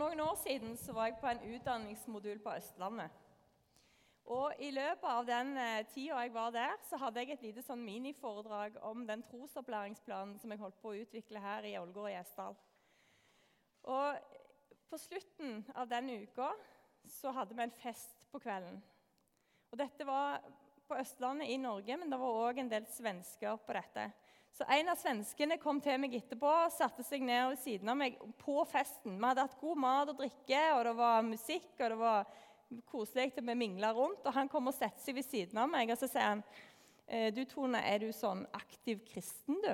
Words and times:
noen 0.00 0.20
år 0.24 0.36
siden 0.40 0.78
var 0.94 1.10
jeg 1.10 1.18
på 1.20 1.28
en 1.28 1.42
utdanningsmodul 1.54 2.38
på 2.40 2.54
Østlandet. 2.56 3.10
Og 4.30 4.54
I 4.62 4.70
løpet 4.70 5.06
av 5.10 5.26
den 5.26 5.56
eh, 5.58 5.86
tida 5.90 6.20
jeg 6.22 6.32
var 6.32 6.52
der, 6.54 6.76
så 6.86 6.98
hadde 7.02 7.22
jeg 7.22 7.34
et 7.34 7.44
lite 7.48 7.64
sånn 7.66 7.82
miniforedrag 7.82 8.76
om 8.86 9.02
den 9.08 9.24
trosopplæringsplanen 9.26 10.36
som 10.38 10.52
jeg 10.52 10.60
holdt 10.60 10.78
på 10.80 10.92
å 10.92 11.00
utvikle 11.02 11.42
her 11.42 11.66
i 11.66 11.74
Ålgård 11.80 12.06
og 12.06 12.14
Gjesdal. 12.14 12.60
Og 13.90 14.36
På 14.90 14.98
slutten 14.98 15.60
av 15.78 15.86
den 15.86 16.08
uka 16.22 16.48
så 17.06 17.30
hadde 17.34 17.54
vi 17.54 17.62
en 17.62 17.76
fest 17.82 18.24
på 18.32 18.40
kvelden. 18.42 18.80
Og 19.70 19.78
Dette 19.78 20.06
var 20.06 20.40
på 20.88 20.98
Østlandet 20.98 21.50
i 21.50 21.58
Norge, 21.62 21.96
men 21.96 22.10
det 22.10 22.18
var 22.18 22.38
òg 22.48 22.58
en 22.58 22.70
del 22.72 22.86
svensker 22.90 23.60
på 23.66 23.76
dette. 23.76 24.08
Så 24.56 24.66
En 24.68 24.90
av 24.92 24.98
svenskene 24.98 25.56
kom 25.60 25.78
til 25.80 25.98
meg 26.02 26.14
etterpå 26.18 26.48
og 26.66 26.72
satte 26.74 27.04
seg 27.06 27.22
ned 27.24 27.52
ved 27.52 27.60
siden 27.62 27.92
av 27.92 27.98
meg 28.00 28.18
på 28.42 28.58
festen. 28.68 29.16
Vi 29.16 29.28
hadde 29.28 29.46
hatt 29.46 29.60
god 29.60 29.78
mat 29.80 30.10
og 30.12 30.18
drikke, 30.18 30.64
og 30.74 30.82
det 30.88 30.96
var 30.98 31.22
musikk 31.26 31.70
og 31.78 31.86
det 31.94 32.00
var 32.00 32.34
koselig 32.90 33.32
til 33.34 33.46
vi 33.46 33.56
mingla 33.62 33.92
rundt. 33.96 34.26
Og 34.26 34.34
Han 34.36 34.50
kom 34.50 34.68
og 34.68 34.76
satte 34.76 35.02
seg 35.04 35.16
ved 35.16 35.26
siden 35.28 35.62
av 35.62 35.70
meg 35.70 35.90
og 35.90 35.98
så 36.00 36.10
sier 36.10 36.34
han, 36.34 36.44
«Eh, 37.10 37.30
du 37.34 37.42
Tone, 37.48 37.80
er 37.82 37.98
du 37.98 38.12
sånn 38.14 38.44
aktiv 38.54 39.00
kristen, 39.08 39.56
du? 39.64 39.72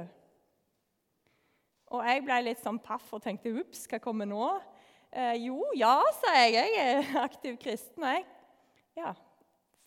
Og 1.94 2.02
jeg 2.02 2.22
ble 2.24 2.38
litt 2.42 2.62
sånn 2.62 2.80
paff 2.82 3.12
og 3.14 3.22
tenkte 3.22 3.52
ups, 3.60 3.84
hva 3.90 4.00
kommer 4.02 4.26
nå? 4.26 4.46
Eh, 5.12 5.36
jo, 5.44 5.60
ja, 5.78 6.00
sa 6.18 6.32
jeg. 6.40 6.56
Jeg 6.56 6.80
er 6.82 7.20
aktiv 7.22 7.58
kristen, 7.62 8.06
jeg. 8.08 8.24
Ja, 8.96 9.12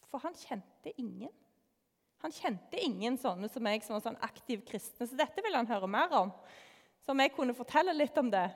for 0.09 0.23
han 0.23 0.37
kjente 0.37 0.93
ingen. 0.95 1.33
Han 2.23 2.33
kjente 2.35 2.79
ingen 2.83 3.15
sånne 3.19 3.47
som 3.51 3.63
meg 3.63 3.83
som 3.85 3.95
var 3.95 4.03
sånn 4.03 4.23
aktiv 4.25 4.63
kristne, 4.67 5.07
så 5.07 5.15
dette 5.19 5.43
ville 5.43 5.59
han 5.59 5.69
høre 5.69 5.87
mer 5.87 6.15
om. 6.19 6.33
Så 6.99 7.13
om 7.13 7.21
jeg 7.23 7.33
kunne 7.35 7.55
fortelle 7.57 7.95
litt 7.95 8.17
om 8.19 8.31
det 8.31 8.49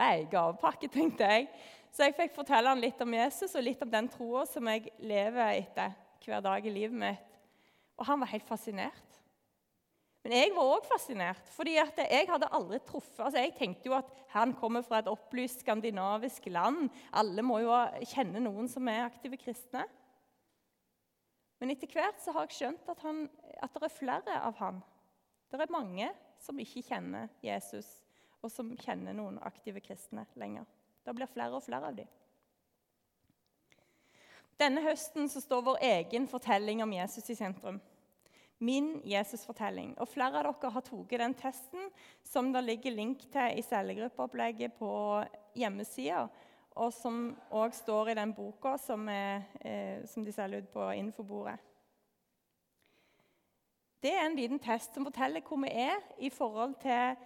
Nei, 0.00 0.24
gavepakke, 0.32 0.88
tenkte 0.88 1.26
jeg. 1.28 1.48
Så 1.92 2.06
jeg 2.06 2.14
fikk 2.16 2.32
fortelle 2.32 2.70
han 2.70 2.80
litt 2.80 3.00
om 3.04 3.12
Jesus 3.12 3.52
og 3.58 3.64
litt 3.66 3.82
om 3.84 3.90
den 3.90 4.06
troa 4.08 4.46
som 4.48 4.68
jeg 4.70 4.92
lever 5.02 5.58
etter 5.58 5.92
hver 6.24 6.40
dag 6.44 6.64
i 6.64 6.72
livet 6.72 6.96
mitt. 6.96 7.38
Og 8.00 8.06
han 8.08 8.22
var 8.22 8.30
helt 8.30 8.46
fascinert. 8.48 9.18
Men 10.24 10.34
jeg 10.36 10.52
var 10.52 10.70
òg 10.76 10.84
fascinert, 10.88 11.46
fordi 11.56 11.78
jeg 11.78 12.26
hadde 12.28 12.48
aldri 12.52 12.78
truffet 12.84 13.22
altså 13.24 13.40
Jeg 13.40 13.54
tenkte 13.56 13.88
jo 13.88 13.94
at 13.96 14.08
han 14.34 14.52
kommer 14.56 14.84
fra 14.84 15.00
et 15.00 15.08
opplyst 15.08 15.64
skandinavisk 15.64 16.48
land. 16.52 16.90
Alle 17.16 17.44
må 17.44 17.62
jo 17.62 17.72
kjenne 18.12 18.42
noen 18.44 18.68
som 18.68 18.88
er 18.92 19.06
aktive 19.06 19.40
kristne. 19.40 19.86
Men 21.60 21.74
etter 21.74 21.92
hvert 21.92 22.20
så 22.22 22.32
har 22.32 22.46
jeg 22.48 22.56
skjønt 22.56 22.88
at, 22.88 23.02
han, 23.04 23.26
at 23.60 23.74
det 23.74 23.84
er 23.84 23.92
flere 23.92 24.36
av 24.40 24.56
han. 24.62 24.80
Det 25.50 25.60
er 25.60 25.72
mange 25.72 26.08
som 26.40 26.58
ikke 26.62 26.86
kjenner 26.86 27.28
Jesus, 27.44 27.88
og 28.40 28.48
som 28.52 28.72
kjenner 28.80 29.12
noen 29.16 29.36
aktive 29.44 29.82
kristne 29.84 30.24
lenger. 30.40 30.64
Det 31.04 31.14
blir 31.16 31.28
flere 31.28 31.56
og 31.56 31.64
flere 31.64 31.90
av 31.90 31.98
dem. 32.00 32.08
Denne 34.60 34.82
høsten 34.84 35.28
så 35.32 35.40
står 35.40 35.64
vår 35.64 35.78
egen 35.88 36.26
fortelling 36.28 36.82
om 36.84 36.92
Jesus 36.92 37.30
i 37.32 37.36
sentrum. 37.36 37.78
Min 38.60 38.98
Jesus-fortelling. 39.08 39.94
Og 39.96 40.08
Flere 40.08 40.42
av 40.42 40.44
dere 40.44 40.72
har 40.74 40.84
tatt 40.84 41.12
den 41.22 41.36
testen 41.36 41.86
som 42.28 42.50
det 42.52 42.60
ligger 42.66 42.92
link 42.92 43.24
til 43.32 43.56
i 43.56 43.64
cellegruppeopplegget 43.64 44.76
på 44.76 44.90
hjemmesida 45.56 46.26
og 46.76 46.92
som 46.94 47.32
òg 47.50 47.74
står 47.74 48.12
i 48.12 48.18
den 48.18 48.32
boka 48.34 48.76
som, 48.78 49.08
er, 49.08 49.42
eh, 49.60 50.06
som 50.06 50.24
de 50.24 50.32
selger 50.32 50.62
ut 50.62 50.70
på 50.72 50.90
infobordet. 50.98 51.58
Det 54.00 54.12
er 54.14 54.24
en 54.26 54.36
liten 54.36 54.58
test 54.58 54.94
som 54.94 55.04
forteller 55.04 55.44
hvor 55.44 55.60
vi 55.60 55.72
er 55.76 55.98
i 56.18 56.30
forhold 56.32 56.74
til 56.80 57.16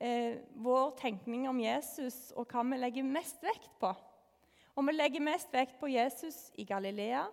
eh, 0.00 0.38
vår 0.54 0.94
tenkning 1.00 1.48
om 1.50 1.58
Jesus 1.60 2.30
og 2.36 2.46
hva 2.52 2.62
vi 2.68 2.78
legger 2.78 3.08
mest 3.08 3.42
vekt 3.42 3.72
på. 3.80 3.90
Om 4.78 4.86
vi 4.86 4.94
legger 4.94 5.26
mest 5.26 5.50
vekt 5.52 5.80
på 5.80 5.90
Jesus 5.90 6.52
i 6.54 6.64
Galilea, 6.64 7.24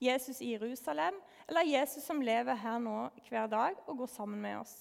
Jesus 0.00 0.40
i 0.40 0.54
Jerusalem 0.54 1.20
eller 1.48 1.68
Jesus 1.68 2.04
som 2.04 2.20
lever 2.20 2.54
her 2.54 2.78
nå 2.80 3.10
hver 3.28 3.46
dag 3.46 3.76
og 3.86 3.98
går 3.98 4.12
sammen 4.14 4.40
med 4.40 4.62
oss. 4.62 4.74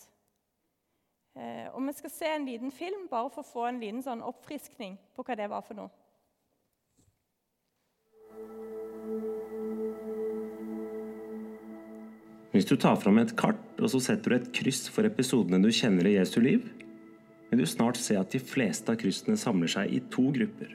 Eh, 1.36 1.68
og 1.74 1.84
Vi 1.88 1.94
skal 1.94 2.10
se 2.10 2.32
en 2.32 2.46
liten 2.46 2.72
film 2.72 3.08
bare 3.12 3.30
for 3.30 3.44
å 3.44 3.52
få 3.52 3.68
en 3.68 3.80
liten 3.80 4.04
sånn 4.04 4.24
oppfriskning 4.24 4.96
på 5.16 5.24
hva 5.24 5.36
det 5.36 5.52
var 5.52 5.64
for 5.68 5.76
noe. 5.76 6.05
Hvis 12.56 12.68
du 12.70 12.78
tar 12.80 12.96
fram 12.96 13.18
et 13.20 13.34
kart 13.36 13.82
og 13.84 13.90
så 13.92 14.00
setter 14.00 14.32
du 14.32 14.36
et 14.38 14.52
kryss 14.56 14.86
for 14.88 15.04
episodene 15.04 15.60
du 15.60 15.68
kjenner 15.76 16.08
i 16.08 16.16
Jesu 16.16 16.38
liv, 16.40 16.64
vil 17.50 17.60
du 17.60 17.68
snart 17.68 18.00
se 18.00 18.16
at 18.16 18.32
de 18.32 18.40
fleste 18.40 18.94
av 18.94 19.00
kryssene 19.02 19.36
samler 19.40 19.72
seg 19.74 19.92
i 19.92 20.00
to 20.14 20.30
grupper. 20.36 20.72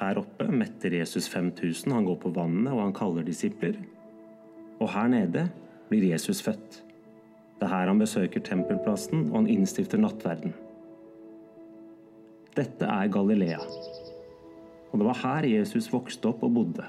Her 0.00 0.18
oppe 0.22 0.48
metter 0.48 0.96
Jesus 0.96 1.28
5000, 1.28 1.92
han 1.92 2.08
går 2.08 2.16
på 2.24 2.32
vannet 2.34 2.72
og 2.72 2.80
han 2.80 2.96
kaller 2.96 3.26
disipler. 3.28 3.76
Og 4.80 4.88
her 4.94 5.12
nede 5.12 5.46
blir 5.90 6.08
Jesus 6.08 6.40
født. 6.42 6.80
Det 7.60 7.68
er 7.68 7.74
her 7.76 7.92
han 7.92 8.00
besøker 8.00 8.42
tempelplassen 8.42 9.28
og 9.28 9.42
han 9.42 9.50
innstifter 9.52 10.00
nattverden. 10.00 10.56
Dette 12.56 12.88
er 12.88 13.12
Galilea. 13.12 13.60
Og 14.92 15.00
det 15.00 15.08
var 15.08 15.22
her 15.22 15.48
Jesus 15.48 15.88
vokste 15.92 16.28
opp 16.28 16.44
og 16.44 16.52
bodde. 16.52 16.84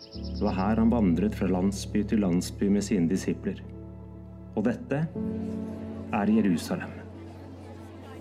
Det 0.00 0.42
var 0.42 0.54
her 0.54 0.78
han 0.78 0.92
vandret 0.92 1.34
fra 1.36 1.50
landsby 1.50 2.04
til 2.06 2.22
landsby 2.22 2.68
med 2.70 2.86
sine 2.86 3.10
disipler. 3.10 3.58
Og 4.54 4.64
dette 4.66 5.02
er 6.14 6.32
Jerusalem. 6.36 6.94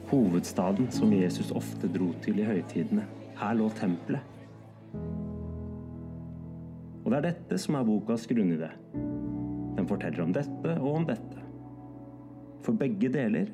Hovedstaden 0.09 0.89
som 0.91 1.13
Jesus 1.13 1.53
ofte 1.53 1.89
dro 1.93 2.09
til 2.25 2.41
i 2.41 2.49
høytidene. 2.49 3.05
Her 3.37 3.55
lå 3.57 3.69
tempelet. 3.77 4.25
Og 7.05 7.13
det 7.13 7.19
er 7.19 7.27
dette 7.29 7.61
som 7.61 7.77
er 7.77 7.85
bokas 7.85 8.25
grunnidé. 8.29 8.73
Den 9.77 9.87
forteller 9.87 10.25
om 10.25 10.33
dette 10.35 10.75
og 10.81 10.91
om 10.99 11.07
dette. 11.07 11.45
For 12.65 12.77
begge 12.77 13.13
deler 13.13 13.53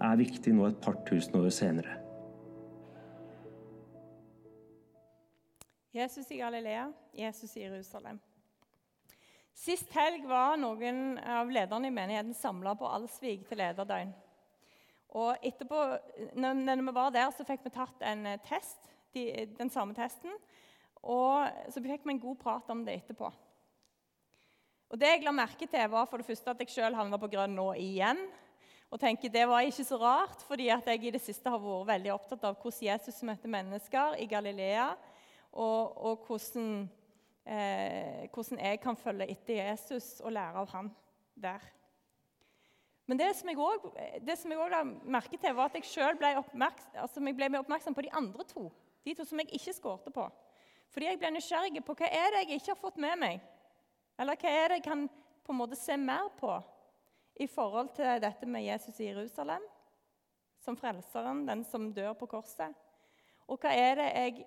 er 0.00 0.20
viktig 0.20 0.56
nå 0.56 0.66
et 0.66 0.80
par 0.82 0.96
tusen 1.08 1.36
år 1.40 1.52
senere. 1.54 1.99
Jesus 5.92 6.30
i 6.30 6.36
Galilea, 6.36 6.92
Jesus 7.12 7.56
i 7.56 7.64
Jerusalem. 7.64 8.20
Sist 9.58 9.90
helg 9.90 10.22
var 10.30 10.54
noen 10.56 11.18
av 11.18 11.50
lederne 11.50 11.90
i 11.90 11.94
menigheten 11.94 12.36
samla 12.38 12.76
på 12.78 12.86
Alsvik 12.86 13.42
til 13.48 13.58
lederdøgn. 13.58 14.12
Og 15.18 15.42
etterpå, 15.42 15.80
når 16.38 16.84
vi 16.86 16.94
var 16.94 17.10
der, 17.10 17.34
så 17.34 17.42
fikk 17.44 17.66
vi 17.66 17.74
tatt 17.74 18.06
en 18.06 18.22
test, 18.46 18.78
den 19.10 19.74
samme 19.74 19.96
testen. 19.98 20.30
Og 21.02 21.50
så 21.74 21.82
fikk 21.82 22.06
vi 22.06 22.14
en 22.14 22.22
god 22.22 22.38
prat 22.38 22.70
om 22.70 22.86
det 22.86 23.00
etterpå. 23.00 23.32
Og 24.90 24.98
Det 24.98 25.10
jeg 25.10 25.26
la 25.26 25.34
merke 25.34 25.66
til, 25.66 25.90
var 25.90 26.06
for 26.06 26.22
det 26.22 26.30
første 26.30 26.54
at 26.54 26.62
jeg 26.62 26.70
sjøl 26.70 26.94
havna 26.94 27.18
på 27.18 27.34
grønn 27.34 27.58
nå 27.58 27.72
igjen. 27.82 28.22
Og 28.94 29.02
tenker 29.02 29.28
Det 29.28 29.46
var 29.48 29.66
ikke 29.66 29.90
så 29.90 29.98
rart, 29.98 30.46
fordi 30.46 30.70
at 30.70 30.86
jeg 30.86 31.02
i 31.04 31.14
det 31.18 31.22
siste 31.22 31.50
har 31.50 31.58
vært 31.58 31.90
veldig 31.96 32.14
opptatt 32.14 32.46
av 32.46 32.58
hvordan 32.62 32.92
Jesus 32.94 33.22
møtte 33.26 33.50
mennesker 33.50 34.22
i 34.22 34.30
Galilea 34.30 34.92
og, 35.52 35.96
og 35.96 36.24
hvordan, 36.26 36.90
eh, 37.46 38.28
hvordan, 38.32 38.58
jeg 38.58 38.80
kan 38.80 38.96
følge 38.96 39.30
etter 39.30 39.62
Jesus 39.62 40.20
og 40.20 40.32
lære 40.32 40.62
av 40.62 40.72
han 40.74 40.90
der. 41.34 41.64
Men 43.06 43.18
det 43.18 43.32
som 43.36 43.48
jeg 43.50 43.58
også 43.58 44.68
la 44.70 44.84
merke 44.84 45.36
til, 45.36 45.54
var 45.54 45.64
at 45.70 45.74
jeg 45.74 45.84
selv 45.84 46.18
ble, 46.18 46.30
altså 46.94 47.20
ble 47.20 47.48
mer 47.48 47.64
oppmerksom 47.64 47.94
på 47.94 48.06
de 48.06 48.12
andre 48.14 48.44
to. 48.46 48.68
De 49.04 49.14
to 49.14 49.24
som 49.26 49.40
jeg 49.40 49.50
ikke 49.56 49.74
skårte 49.74 50.12
på. 50.14 50.28
Fordi 50.90 51.06
jeg 51.06 51.18
ble 51.18 51.32
nysgjerrig 51.34 51.82
på 51.86 51.96
hva 51.98 52.06
er 52.06 52.30
det 52.34 52.44
jeg 52.44 52.60
ikke 52.60 52.74
har 52.74 52.78
fått 52.78 53.00
med 53.02 53.18
meg. 53.18 53.40
Eller 54.20 54.38
hva 54.38 54.52
er 54.52 54.68
det 54.68 54.78
jeg 54.78 54.86
kan 54.86 55.08
på 55.42 55.54
en 55.54 55.58
måte 55.58 55.78
se 55.78 55.96
mer 55.98 56.30
på 56.38 56.52
i 57.40 57.46
forhold 57.50 57.94
til 57.96 58.20
dette 58.22 58.46
med 58.46 58.66
Jesus 58.66 59.00
i 59.00 59.08
Jerusalem 59.08 59.64
som 60.60 60.76
frelseren, 60.76 61.46
den 61.48 61.64
som 61.64 61.88
dør 61.94 62.12
på 62.20 62.28
korset. 62.30 62.74
Og 63.48 63.58
hva 63.58 63.72
er 63.74 63.96
det 63.98 64.08
jeg 64.10 64.46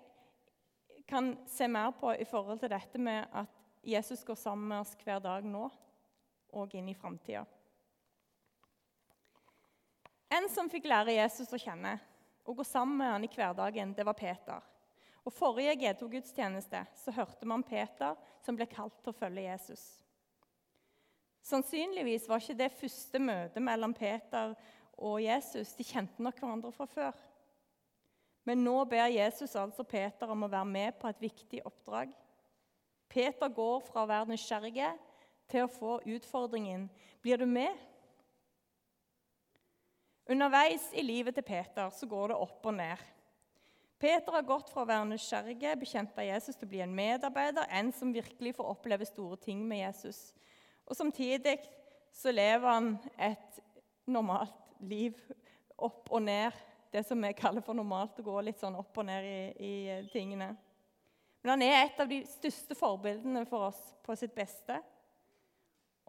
kan 1.05 1.33
se 1.49 1.67
mer 1.67 1.91
på 1.99 2.13
i 2.15 2.25
forhold 2.25 2.61
til 2.61 2.71
dette 2.71 3.01
med 3.01 3.27
at 3.31 3.59
Jesus 3.83 4.23
går 4.23 4.39
sammen 4.39 4.67
med 4.67 4.83
oss 4.83 4.95
hver 5.03 5.19
dag 5.23 5.45
nå 5.45 5.67
og 6.53 6.75
inn 6.77 6.89
i 6.89 6.95
framtida. 6.95 7.43
En 10.33 10.47
som 10.49 10.69
fikk 10.71 10.87
lære 10.89 11.17
Jesus 11.17 11.51
å 11.53 11.59
kjenne 11.61 11.97
og 12.43 12.57
gå 12.59 12.65
sammen 12.67 12.97
med 12.99 13.11
han 13.11 13.25
i 13.25 13.31
hverdagen, 13.31 13.93
det 13.93 14.05
var 14.07 14.17
Peter. 14.17 14.63
Og 15.23 15.31
Forrige 15.31 15.75
G2-gudstjeneste 15.79 16.81
så 16.99 17.13
hørte 17.15 17.47
man 17.47 17.63
Peter 17.63 18.17
som 18.43 18.57
ble 18.57 18.67
kalt 18.67 18.95
til 19.03 19.13
å 19.13 19.17
følge 19.17 19.45
Jesus. 19.45 19.83
Sannsynligvis 21.43 22.27
var 22.29 22.41
ikke 22.41 22.59
det 22.59 22.71
første 22.75 23.19
møtet 23.19 23.63
mellom 23.63 23.93
Peter 23.95 24.55
og 24.97 25.19
Jesus. 25.23 25.73
De 25.75 25.85
kjente 25.87 26.23
nok 26.23 26.39
hverandre 26.39 26.71
fra 26.75 26.87
før. 26.87 27.23
Men 28.43 28.63
nå 28.63 28.75
ber 28.91 29.07
Jesus 29.13 29.55
altså 29.55 29.85
Peter 29.87 30.31
om 30.31 30.43
å 30.43 30.51
være 30.51 30.67
med 30.67 30.99
på 30.99 31.07
et 31.07 31.21
viktig 31.23 31.61
oppdrag. 31.65 32.11
Peter 33.13 33.51
går 33.53 33.81
fra 33.85 34.03
å 34.03 34.09
være 34.09 34.31
nysgjerrig 34.33 34.91
til 35.51 35.65
å 35.65 35.71
få 35.71 35.97
utfordringen 36.15 36.89
Blir 37.23 37.39
du 37.39 37.45
med? 37.47 37.71
Underveis 40.27 40.89
i 40.95 41.03
livet 41.03 41.35
til 41.35 41.45
Peter 41.47 41.91
så 41.91 42.07
går 42.07 42.31
det 42.31 42.39
opp 42.39 42.65
og 42.67 42.75
ned. 42.75 42.99
Peter 43.99 44.35
har 44.35 44.43
gått 44.47 44.67
fra 44.71 44.83
å 44.83 44.87
være 44.87 45.07
nysgjerrig, 45.13 45.61
bekjent 45.79 46.17
av 46.19 46.25
Jesus, 46.27 46.57
til 46.59 46.67
å 46.67 46.71
bli 46.73 46.81
en 46.83 46.95
medarbeider, 46.95 47.69
en 47.71 47.91
som 47.95 48.11
virkelig 48.11 48.55
får 48.57 48.71
oppleve 48.73 49.07
store 49.07 49.37
ting 49.39 49.61
med 49.67 49.79
Jesus. 49.85 50.33
Og 50.83 50.97
Samtidig 50.99 51.57
så 52.11 52.31
lever 52.31 52.67
han 52.67 52.89
et 53.15 53.61
normalt 54.11 54.75
liv 54.83 55.19
opp 55.77 56.11
og 56.11 56.25
ned. 56.25 56.51
Det 56.93 57.01
som 57.03 57.21
vi 57.21 57.33
kaller 57.33 57.63
for 57.65 57.73
normalt, 57.73 58.19
å 58.21 58.23
gå 58.27 58.41
litt 58.45 58.59
sånn 58.61 58.75
opp 58.77 58.97
og 59.01 59.07
ned 59.07 59.25
i, 59.25 59.37
i 59.57 59.73
tingene. 60.13 60.51
Men 61.41 61.55
han 61.55 61.63
er 61.65 61.79
et 61.79 61.97
av 61.99 62.07
de 62.07 62.19
største 62.29 62.77
forbildene 62.77 63.41
for 63.49 63.71
oss 63.71 63.79
på 64.05 64.13
sitt 64.15 64.35
beste. 64.37 64.77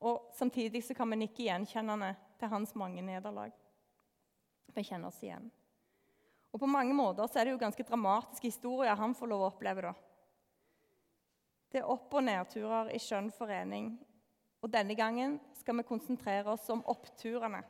Og 0.05 0.29
Samtidig 0.37 0.83
så 0.85 0.93
kan 0.95 1.09
vi 1.09 1.23
nikke 1.23 1.47
gjenkjennende 1.47 2.11
til 2.37 2.53
hans 2.53 2.75
mange 2.77 3.01
nederlag. 3.01 3.55
Vi 4.77 4.85
kjenner 4.85 5.09
oss 5.09 5.23
igjen. 5.25 5.49
Og 6.53 6.61
På 6.61 6.69
mange 6.69 6.93
måter 6.93 7.33
så 7.33 7.41
er 7.41 7.49
det 7.49 7.55
jo 7.57 7.63
ganske 7.65 7.87
dramatiske 7.89 8.53
historier 8.53 9.01
han 9.01 9.17
får 9.17 9.33
lov 9.33 9.47
å 9.47 9.49
oppleve. 9.55 9.89
da. 9.89 9.95
Det 11.73 11.81
er 11.81 11.89
opp- 11.91 12.13
og 12.13 12.29
nedturer 12.29 12.93
i 12.93 13.01
skjønn 13.01 13.33
forening. 13.33 13.95
Og 14.61 14.71
Denne 14.71 14.95
gangen 14.95 15.41
skal 15.57 15.81
vi 15.81 15.89
konsentrere 15.89 16.53
oss 16.53 16.69
om 16.69 16.85
oppturene. 16.85 17.65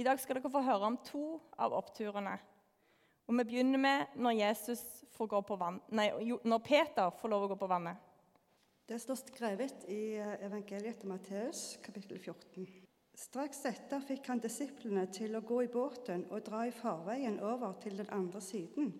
I 0.00 0.04
dag 0.06 0.16
skal 0.16 0.38
dere 0.38 0.48
få 0.48 0.62
høre 0.64 0.86
om 0.88 0.96
to 1.04 1.24
av 1.60 1.74
oppturene. 1.76 2.38
Og 3.28 3.36
Vi 3.36 3.44
begynner 3.44 3.78
med 3.78 4.14
når, 4.16 4.38
nei, 5.92 6.06
når 6.40 6.62
Peter 6.64 7.12
får 7.20 7.28
lov 7.28 7.44
å 7.44 7.50
gå 7.52 7.58
på 7.60 7.68
vannet. 7.68 8.00
Det 8.88 8.96
står 8.98 9.20
skrevet 9.20 9.84
i 9.92 10.16
evangeliet 10.40 11.02
til 11.02 11.12
Matteus, 11.12 11.76
kapittel 11.84 12.16
14. 12.16 12.64
Straks 13.12 13.60
etter 13.68 14.00
fikk 14.08 14.32
han 14.32 14.40
disiplene 14.40 15.04
til 15.12 15.36
å 15.36 15.44
gå 15.44 15.66
i 15.66 15.70
båten 15.70 16.24
og 16.30 16.46
dra 16.48 16.64
i 16.64 16.72
farveien 16.74 17.36
over 17.44 17.76
til 17.84 18.00
den 18.00 18.08
andre 18.16 18.40
siden, 18.40 18.94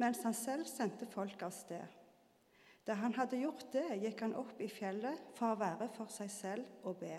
mens 0.00 0.24
han 0.24 0.34
selv 0.34 0.64
sendte 0.66 1.06
folk 1.12 1.44
av 1.44 1.52
sted. 1.52 1.84
Da 2.88 2.96
han 2.96 3.12
hadde 3.20 3.44
gjort 3.44 3.68
det, 3.76 3.90
gikk 4.00 4.24
han 4.24 4.38
opp 4.40 4.56
i 4.64 4.72
fjellet 4.72 5.28
for 5.36 5.52
å 5.52 5.60
være 5.60 5.92
for 5.92 6.08
seg 6.08 6.32
selv 6.32 6.88
og 6.88 7.02
be. 7.04 7.18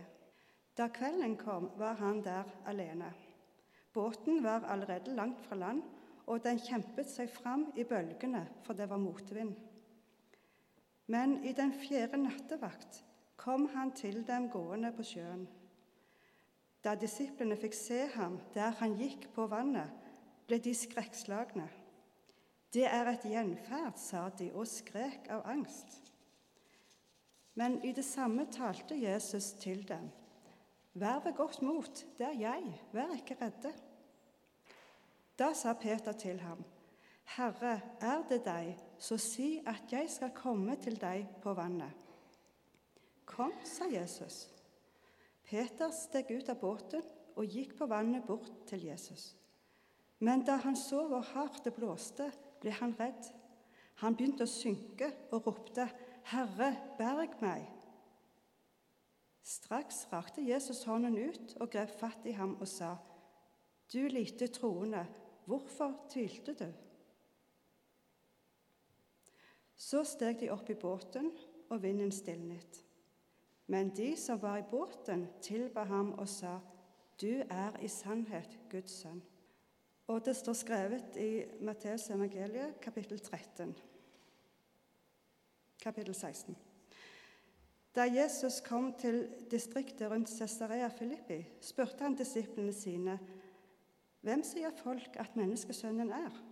Da 0.80 0.88
kvelden 0.88 1.36
kom, 1.36 1.72
var 1.76 1.98
han 2.00 2.22
der 2.24 2.48
alene. 2.66 3.12
Båten 3.94 4.44
var 4.44 4.64
allerede 4.64 5.12
langt 5.16 5.42
fra 5.42 5.56
land, 5.56 5.82
og 6.26 6.44
den 6.44 6.60
kjempet 6.62 7.10
seg 7.10 7.28
fram 7.34 7.66
i 7.76 7.84
bølgene, 7.84 8.46
for 8.64 8.78
det 8.78 8.88
var 8.90 9.02
motvind. 9.02 9.58
Men 11.12 11.40
i 11.44 11.52
den 11.58 11.74
fjerde 11.74 12.22
nattevakt 12.22 13.02
kom 13.36 13.66
han 13.74 13.92
til 13.92 14.22
dem 14.28 14.48
gående 14.54 14.94
på 14.96 15.04
sjøen. 15.04 15.48
Da 16.84 16.94
disiplene 16.96 17.58
fikk 17.60 17.76
se 17.76 18.06
ham 18.14 18.38
der 18.54 18.78
han 18.80 18.96
gikk 18.96 19.28
på 19.36 19.50
vannet, 19.52 19.92
ble 20.48 20.62
de 20.64 20.72
skrekkslagne. 20.78 21.68
Det 22.72 22.86
er 22.88 23.10
et 23.10 23.26
gjenferd, 23.26 23.98
sa 24.00 24.30
de 24.30 24.52
og 24.54 24.70
skrek 24.70 25.28
av 25.34 25.44
angst. 25.50 26.00
Men 27.60 27.82
i 27.84 27.92
det 27.92 28.06
samme 28.06 28.46
talte 28.54 28.96
Jesus 28.96 29.52
til 29.60 29.84
dem. 29.90 30.08
Vær 31.00 31.22
ved 31.24 31.34
godt 31.38 31.62
mot, 31.62 32.06
det 32.18 32.26
er 32.26 32.40
jeg, 32.40 32.82
vær 32.92 33.14
ikke 33.16 33.38
redde. 33.42 33.72
Da 35.40 35.54
sa 35.56 35.74
Peter 35.74 36.12
til 36.12 36.40
ham, 36.44 36.64
Herre, 37.38 37.80
er 38.02 38.24
det 38.30 38.42
deg, 38.44 38.74
så 38.98 39.16
si 39.22 39.62
at 39.68 39.94
jeg 39.94 40.10
skal 40.12 40.34
komme 40.36 40.76
til 40.82 40.98
deg 41.00 41.30
på 41.44 41.54
vannet. 41.56 41.94
Kom, 43.26 43.54
sa 43.64 43.88
Jesus. 43.88 44.50
Peter 45.46 45.94
steg 45.96 46.34
ut 46.34 46.52
av 46.52 46.60
båten 46.60 47.06
og 47.38 47.48
gikk 47.48 47.78
på 47.78 47.88
vannet 47.88 48.26
bort 48.28 48.52
til 48.68 48.84
Jesus. 48.90 49.32
Men 50.20 50.44
da 50.44 50.58
han 50.66 50.76
så 50.76 51.06
hvor 51.08 51.24
hardt 51.32 51.64
det 51.64 51.78
blåste, 51.78 52.28
ble 52.60 52.76
han 52.76 52.98
redd. 53.00 53.32
Han 54.04 54.18
begynte 54.20 54.44
å 54.44 54.52
synke 54.52 55.14
og 55.32 55.48
ropte, 55.48 55.88
'Herre, 56.28 56.76
berg 56.98 57.40
meg!' 57.40 57.79
Straks 59.50 60.04
rakte 60.12 60.44
Jesus 60.46 60.84
hånden 60.86 61.16
ut 61.18 61.56
og 61.58 61.72
grep 61.74 61.90
fatt 61.98 62.26
i 62.30 62.36
ham 62.38 62.54
og 62.62 62.68
sa, 62.70 62.96
'Du 63.90 64.06
lite 64.08 64.48
troende, 64.48 65.08
hvorfor 65.46 66.06
tvilte 66.10 66.54
du?' 66.54 66.74
Så 69.76 70.04
steg 70.04 70.40
de 70.40 70.52
opp 70.54 70.70
i 70.70 70.76
båten, 70.76 71.32
og 71.70 71.82
vinden 71.82 72.12
stilnet. 72.12 72.84
Men 73.68 73.90
de 73.90 74.16
som 74.18 74.42
var 74.42 74.58
i 74.58 74.68
båten, 74.72 75.28
tilba 75.42 75.84
ham 75.84 76.14
og 76.20 76.28
sa, 76.28 76.60
'Du 77.22 77.42
er 77.50 77.80
i 77.82 77.88
sannhet 77.88 78.60
Guds 78.70 78.92
sønn'. 78.92 79.22
Og 80.08 80.26
det 80.26 80.36
står 80.36 80.54
skrevet 80.54 81.16
i 81.18 81.46
Matteus 81.62 82.10
evangeliet, 82.10 82.82
kapittel 82.82 83.20
13, 83.20 83.76
kapittel 85.82 86.16
16. 86.16 86.58
Da 87.96 88.06
Jesus 88.06 88.62
kom 88.62 88.94
til 88.94 89.28
distriktet 89.52 90.12
rundt 90.12 90.30
Cesarea 90.30 90.88
Filippi, 90.88 91.46
spurte 91.62 92.04
han 92.04 92.16
disiplene 92.16 92.74
sine, 92.74 93.20
'Hvem 94.22 94.44
sier 94.44 94.72
folk 94.72 95.16
at 95.16 95.36
menneskesønnen 95.36 96.12
er?' 96.12 96.44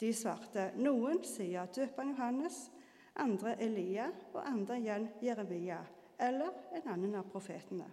De 0.00 0.12
svarte, 0.12 0.72
'Noen 0.76 1.24
sier 1.24 1.66
døperen 1.66 2.14
Johannes, 2.14 2.70
andre 3.16 3.62
Elia 3.62 4.10
og 4.32 4.48
andre 4.48 4.78
igjen 4.78 5.08
Jeremia.' 5.22 5.86
eller 6.22 6.52
en 6.72 6.88
annen 6.88 7.14
av 7.18 7.26
profetene. 7.30 7.88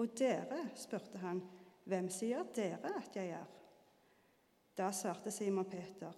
Og 0.00 0.14
dere, 0.18 0.70
spurte 0.78 1.20
han, 1.22 1.42
hvem 1.84 2.08
sier 2.12 2.46
dere 2.56 2.94
at 2.98 3.16
jeg 3.18 3.34
er? 3.36 3.50
Da 4.74 4.90
svarte 4.92 5.30
Simon 5.30 5.68
Peter, 5.70 6.14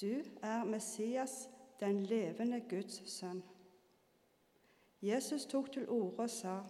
du 0.00 0.22
er 0.42 0.64
Messias, 0.64 1.48
den 1.80 2.04
levende 2.08 2.62
Guds 2.68 3.02
sønn. 3.10 3.42
Jesus 5.00 5.46
tok 5.46 5.72
til 5.72 5.88
orde 5.88 6.26
og 6.26 6.30
sa, 6.30 6.60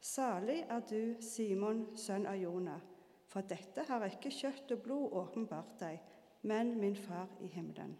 Salig 0.00 0.62
er 0.64 0.80
du, 0.88 1.14
Simon, 1.20 1.84
sønn 1.94 2.24
av 2.26 2.38
Jonah, 2.40 2.80
for 3.28 3.46
dette 3.46 3.84
har 3.86 4.06
ikke 4.08 4.32
kjøtt 4.32 4.72
og 4.74 4.80
blod 4.86 5.16
åpenbart 5.20 5.76
deg, 5.82 6.00
men 6.42 6.72
min 6.80 6.96
Far 6.96 7.28
i 7.44 7.50
himmelen. 7.52 7.92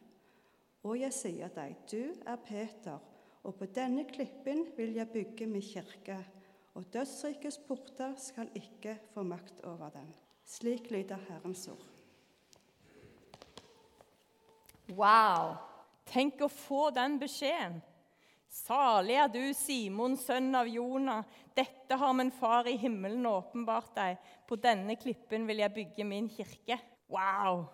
Og 0.82 0.96
jeg 0.96 1.12
sier 1.12 1.52
deg, 1.52 1.76
du 1.90 2.14
er 2.24 2.40
Peter, 2.40 2.98
og 3.44 3.54
på 3.56 3.68
denne 3.74 4.06
klippen 4.08 4.64
vil 4.76 4.96
jeg 4.96 5.12
bygge 5.12 5.46
min 5.46 5.64
kirke, 5.64 6.16
og 6.74 6.88
dødsrikets 6.92 7.60
porter 7.68 8.16
skal 8.16 8.48
ikke 8.56 8.96
få 9.12 9.22
makt 9.22 9.60
over 9.68 9.92
den. 9.92 10.08
Slik 10.44 10.90
lyder 10.90 11.20
Herrens 11.28 11.68
ord. 11.68 11.84
Wow! 14.96 15.54
Tenk 16.10 16.40
å 16.42 16.48
få 16.50 16.88
den 16.94 17.20
beskjeden. 17.20 17.78
Salig 18.50 19.14
er 19.14 19.28
du, 19.30 19.42
Simon, 19.54 20.16
sønn 20.18 20.50
av 20.58 20.66
Jonah. 20.66 21.22
Dette 21.54 21.94
har 21.94 22.14
min 22.18 22.32
far 22.34 22.66
i 22.66 22.74
himmelen 22.82 23.28
åpenbart 23.30 23.92
deg. 23.94 24.18
På 24.48 24.58
denne 24.58 24.96
klippen 24.98 25.46
vil 25.46 25.62
jeg 25.62 25.74
bygge 25.76 26.06
min 26.06 26.26
kirke. 26.32 26.80
Wow! 27.14 27.68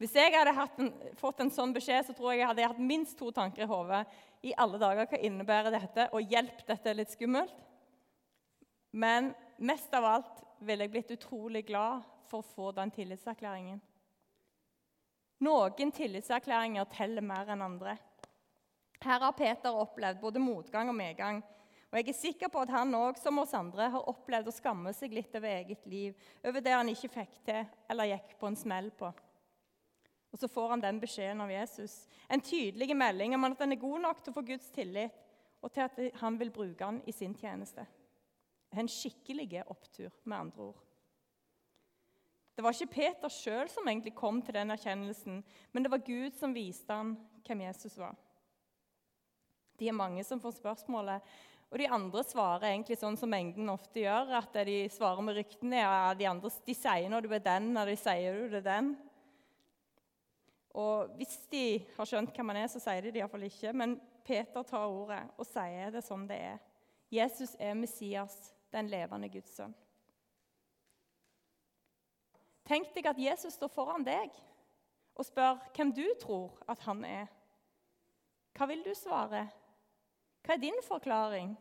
Hvis 0.00 0.14
jeg 0.16 0.32
hadde 0.32 0.54
en, 0.80 0.88
fått 1.20 1.42
en 1.44 1.52
sånn 1.52 1.74
beskjed, 1.76 2.06
så 2.08 2.16
tror 2.16 2.32
jeg 2.32 2.40
jeg 2.40 2.48
hadde 2.48 2.68
hatt 2.72 2.80
minst 2.80 3.18
to 3.20 3.28
tanker 3.36 3.66
i 3.66 3.68
hodet. 3.68 4.06
I 4.40 4.54
alle 4.56 4.80
dager, 4.80 5.04
hva 5.04 5.20
innebærer 5.20 5.76
dette? 5.76 6.08
Og 6.16 6.32
hjelp, 6.32 6.64
dette 6.64 6.88
er 6.88 6.96
litt 6.96 7.12
skummelt. 7.12 7.52
Men 8.96 9.34
mest 9.60 9.92
av 9.92 10.08
alt 10.08 10.40
ville 10.64 10.86
jeg 10.86 10.94
blitt 10.94 11.12
utrolig 11.12 11.66
glad 11.68 12.08
for 12.30 12.40
å 12.40 12.52
få 12.56 12.72
den 12.72 12.92
tillitserklæringen. 12.96 13.82
Noen 15.44 15.92
tillitserklæringer 15.92 16.88
teller 16.96 17.24
mer 17.24 17.52
enn 17.52 17.68
andre. 17.68 18.00
Her 19.04 19.24
har 19.24 19.32
Peter 19.32 19.76
opplevd 19.76 20.20
både 20.20 20.42
motgang 20.42 20.90
og 20.92 20.96
medgang. 20.96 21.40
Og 21.90 21.98
jeg 21.98 22.08
er 22.08 22.14
sikker 22.14 22.50
på 22.52 22.60
at 22.62 22.70
han 22.70 22.92
òg, 22.94 23.18
som 23.18 23.40
oss 23.42 23.54
andre, 23.56 23.88
har 23.90 24.10
opplevd 24.12 24.50
å 24.50 24.54
skamme 24.54 24.92
seg 24.94 25.14
litt 25.16 25.34
over 25.34 25.50
eget 25.50 25.86
liv, 25.90 26.14
over 26.46 26.62
det 26.62 26.76
han 26.76 26.92
ikke 26.92 27.10
fikk 27.16 27.40
til 27.48 27.64
eller 27.90 28.12
gikk 28.12 28.36
på 28.38 28.50
en 28.50 28.58
smell 28.58 28.92
på. 28.94 29.10
Og 30.30 30.38
så 30.38 30.46
får 30.46 30.76
han 30.76 30.84
den 30.84 31.00
beskjeden 31.02 31.42
av 31.42 31.50
Jesus. 31.50 32.04
En 32.30 32.44
tydelig 32.44 32.94
melding 32.94 33.34
om 33.34 33.48
at 33.48 33.64
han 33.64 33.74
er 33.74 33.82
god 33.82 34.04
nok 34.04 34.20
til 34.22 34.30
å 34.30 34.36
få 34.36 34.46
Guds 34.52 34.70
tillit, 34.70 35.16
og 35.60 35.72
til 35.74 35.84
at 35.88 36.20
han 36.22 36.38
vil 36.40 36.52
bruke 36.54 36.86
han 36.86 37.02
i 37.10 37.12
sin 37.12 37.34
tjeneste. 37.36 37.82
En 38.70 38.88
skikkelig 38.88 39.64
opptur, 39.66 40.12
med 40.24 40.38
andre 40.38 40.70
ord. 40.70 40.86
Det 42.54 42.62
var 42.64 42.76
ikke 42.76 42.94
Peter 42.94 43.32
sjøl 43.32 43.68
som 43.72 43.88
egentlig 43.88 44.14
kom 44.14 44.38
til 44.44 44.54
den 44.54 44.70
erkjennelsen, 44.70 45.42
men 45.72 45.82
det 45.82 45.90
var 45.90 46.06
Gud 46.06 46.36
som 46.38 46.54
viste 46.54 46.94
han 46.94 47.16
hvem 47.46 47.66
Jesus 47.66 47.98
var. 47.98 48.14
De 49.80 49.88
er 49.88 49.96
mange 49.96 50.24
som 50.28 50.40
får 50.42 50.58
spørsmålet, 50.58 51.24
og 51.70 51.78
de 51.78 51.86
andre 51.88 52.22
svarer 52.26 52.72
egentlig 52.72 52.98
sånn 52.98 53.16
som 53.18 53.30
mengden 53.30 53.70
ofte 53.70 54.02
gjør. 54.02 54.32
At 54.40 54.56
de 54.66 54.82
svarer 54.90 55.22
med 55.22 55.36
ryktene. 55.38 55.78
Ja, 55.78 56.10
de 56.18 56.26
andre 56.26 56.50
de 56.66 56.74
sier 56.74 57.12
når 57.12 57.26
du 57.26 57.34
er 57.36 57.44
den, 57.44 57.68
når 57.76 57.92
de 57.92 58.00
sier 58.00 58.40
du 58.50 58.56
er 58.58 58.64
den. 58.66 58.90
Og 60.74 61.14
Hvis 61.18 61.36
de 61.50 61.64
har 61.96 62.10
skjønt 62.10 62.34
hvem 62.34 62.50
man 62.50 62.58
er, 62.58 62.66
så 62.70 62.82
sier 62.82 63.06
de 63.06 63.12
det 63.14 63.22
iallfall 63.22 63.46
ikke. 63.46 63.70
Men 63.74 63.94
Peter 64.26 64.66
tar 64.66 64.90
ordet 64.90 65.22
og 65.38 65.46
sier 65.46 65.94
det 65.94 66.02
som 66.06 66.26
det 66.26 66.40
er. 66.50 66.58
Jesus 67.10 67.54
er 67.58 67.78
Messias, 67.78 68.34
den 68.74 68.90
levende 68.90 69.30
Guds 69.30 69.54
sønn. 69.54 69.74
Tenk 72.66 72.90
deg 72.94 73.08
at 73.10 73.18
Jesus 73.18 73.56
står 73.56 73.70
foran 73.74 74.04
deg 74.06 74.30
og 75.18 75.26
spør 75.26 75.58
hvem 75.74 75.90
du 75.94 76.04
tror 76.20 76.58
at 76.70 76.82
han 76.86 77.02
er. 77.06 77.26
Hva 78.54 78.68
vil 78.70 78.84
du 78.84 78.92
svare? 78.94 79.48
Hva 80.44 80.56
er 80.56 80.62
din 80.62 80.80
forklaring? 80.86 81.52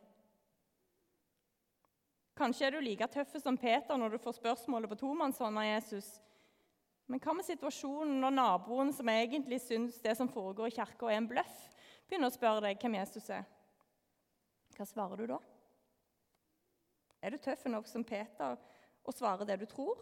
Kanskje 2.39 2.69
er 2.69 2.75
du 2.75 2.79
like 2.83 3.07
tøff 3.11 3.35
som 3.41 3.57
Peter 3.59 3.99
når 3.99 4.15
du 4.15 4.21
får 4.23 4.37
spørsmålet 4.37 4.91
på 4.91 4.99
tomannshånd 5.01 5.59
av 5.59 5.67
Jesus. 5.67 6.07
Men 7.09 7.19
hva 7.19 7.33
med 7.35 7.47
situasjonen 7.47 8.19
når 8.21 8.35
naboen 8.37 8.93
som 8.95 9.09
egentlig 9.11 9.59
syns 9.63 9.97
det 10.03 10.13
som 10.15 10.29
foregår 10.31 10.69
i 10.69 10.75
kirka, 10.77 11.09
er 11.09 11.19
en 11.19 11.27
bløff, 11.27 11.57
begynner 12.07 12.29
å 12.29 12.35
spørre 12.35 12.63
deg 12.67 12.79
hvem 12.79 12.99
Jesus 12.99 13.31
er? 13.33 13.47
Hva 14.77 14.87
svarer 14.87 15.19
du 15.19 15.33
da? 15.33 15.39
Er 17.19 17.35
du 17.35 17.41
tøff 17.43 17.65
nok 17.67 17.89
som 17.89 18.05
Peter 18.07 18.55
og 19.03 19.15
svarer 19.17 19.49
det 19.49 19.57
du 19.59 19.67
tror? 19.67 19.99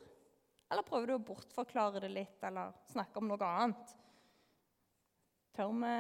Eller 0.67 0.85
prøver 0.85 1.09
du 1.09 1.15
å 1.15 1.25
bortforklare 1.31 2.03
det 2.03 2.11
litt 2.11 2.43
eller 2.45 2.75
snakke 2.91 3.17
om 3.17 3.31
noe 3.31 3.49
annet? 3.63 3.95
Tør 5.57 5.73
vi 5.73 5.95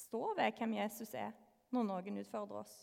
stå 0.00 0.22
ved 0.38 0.56
hvem 0.56 0.78
Jesus 0.78 1.12
er, 1.18 1.34
når 1.72 1.88
noen 1.88 2.22
utfordrer 2.22 2.62
oss? 2.62 2.74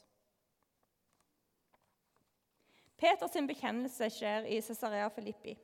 Peters 3.00 3.38
bekjennelse 3.48 4.10
skjer 4.12 4.48
i 4.52 4.60
Cesarea 4.62 5.08
Filippi. 5.14 5.56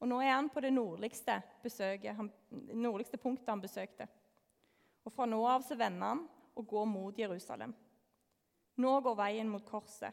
Og 0.00 0.08
Nå 0.08 0.20
er 0.24 0.34
han 0.34 0.48
på 0.52 0.60
det 0.64 0.72
nordligste, 0.72 1.38
han, 2.16 2.30
nordligste 2.72 3.20
punktet 3.20 3.48
han 3.48 3.60
besøkte. 3.60 4.08
Og 5.04 5.12
Fra 5.12 5.26
nå 5.28 5.40
av 5.48 5.64
så 5.64 5.76
vender 5.76 6.12
han 6.12 6.26
og 6.56 6.66
går 6.68 6.88
mot 6.88 7.18
Jerusalem. 7.18 7.72
Nå 8.80 8.92
går 9.04 9.16
veien 9.16 9.48
mot 9.48 9.64
korset. 9.64 10.12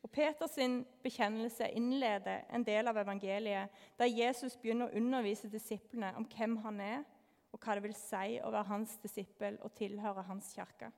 Og 0.00 0.10
Peters 0.10 0.56
bekjennelse 1.02 1.68
innleder 1.76 2.46
en 2.50 2.64
del 2.64 2.88
av 2.88 2.98
evangeliet 2.98 3.82
der 3.98 4.10
Jesus 4.10 4.56
begynner 4.56 4.88
å 4.88 4.96
undervise 4.98 5.50
disiplene 5.52 6.14
om 6.16 6.26
hvem 6.30 6.56
han 6.64 6.80
er, 6.80 7.04
og 7.50 7.58
hva 7.60 7.76
det 7.76 7.84
vil 7.84 7.96
si 7.98 8.38
å 8.40 8.50
være 8.50 8.70
hans 8.70 8.96
disippel 9.02 9.58
og 9.62 9.74
tilhøre 9.78 10.24
hans 10.28 10.52
kirke. 10.54 10.90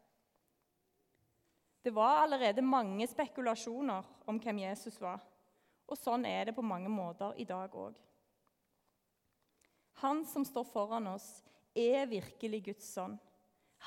Det 1.82 1.90
var 1.90 2.22
allerede 2.22 2.62
mange 2.62 3.06
spekulasjoner 3.10 4.06
om 4.26 4.38
hvem 4.38 4.62
Jesus 4.62 5.00
var, 5.02 5.22
og 5.88 5.98
sånn 5.98 6.24
er 6.28 6.46
det 6.46 6.54
på 6.54 6.62
mange 6.62 6.90
måter 6.92 7.34
i 7.42 7.46
dag 7.48 7.74
òg. 7.74 7.96
Han 10.02 10.22
som 10.26 10.46
står 10.46 10.66
foran 10.70 11.10
oss, 11.10 11.42
er 11.74 12.06
virkelig 12.06 12.62
Guds 12.68 12.88
sønn. 12.94 13.18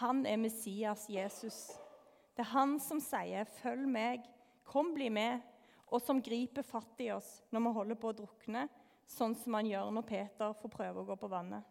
Han 0.01 0.25
er 0.27 0.39
Messias 0.41 1.05
Jesus. 1.09 1.71
Det 2.35 2.43
er 2.43 2.51
han 2.51 2.79
som 2.79 2.99
sier 2.99 3.45
'følg 3.45 3.87
meg', 3.87 4.27
'Kom, 4.63 4.93
bli 4.93 5.09
med', 5.09 5.41
og 5.87 6.01
som 6.01 6.21
griper 6.21 6.63
fatt 6.63 6.99
i 6.99 7.11
oss 7.11 7.43
når 7.51 7.59
vi 7.59 7.73
holder 7.73 7.95
på 7.95 8.09
å 8.09 8.17
drukne, 8.17 8.69
sånn 9.05 9.35
som 9.35 9.53
han 9.53 9.65
gjør 9.65 9.91
når 9.91 10.07
Peter 10.09 10.53
får 10.53 10.69
prøve 10.69 11.01
å 11.01 11.05
gå 11.05 11.15
på 11.15 11.29
vannet. 11.29 11.63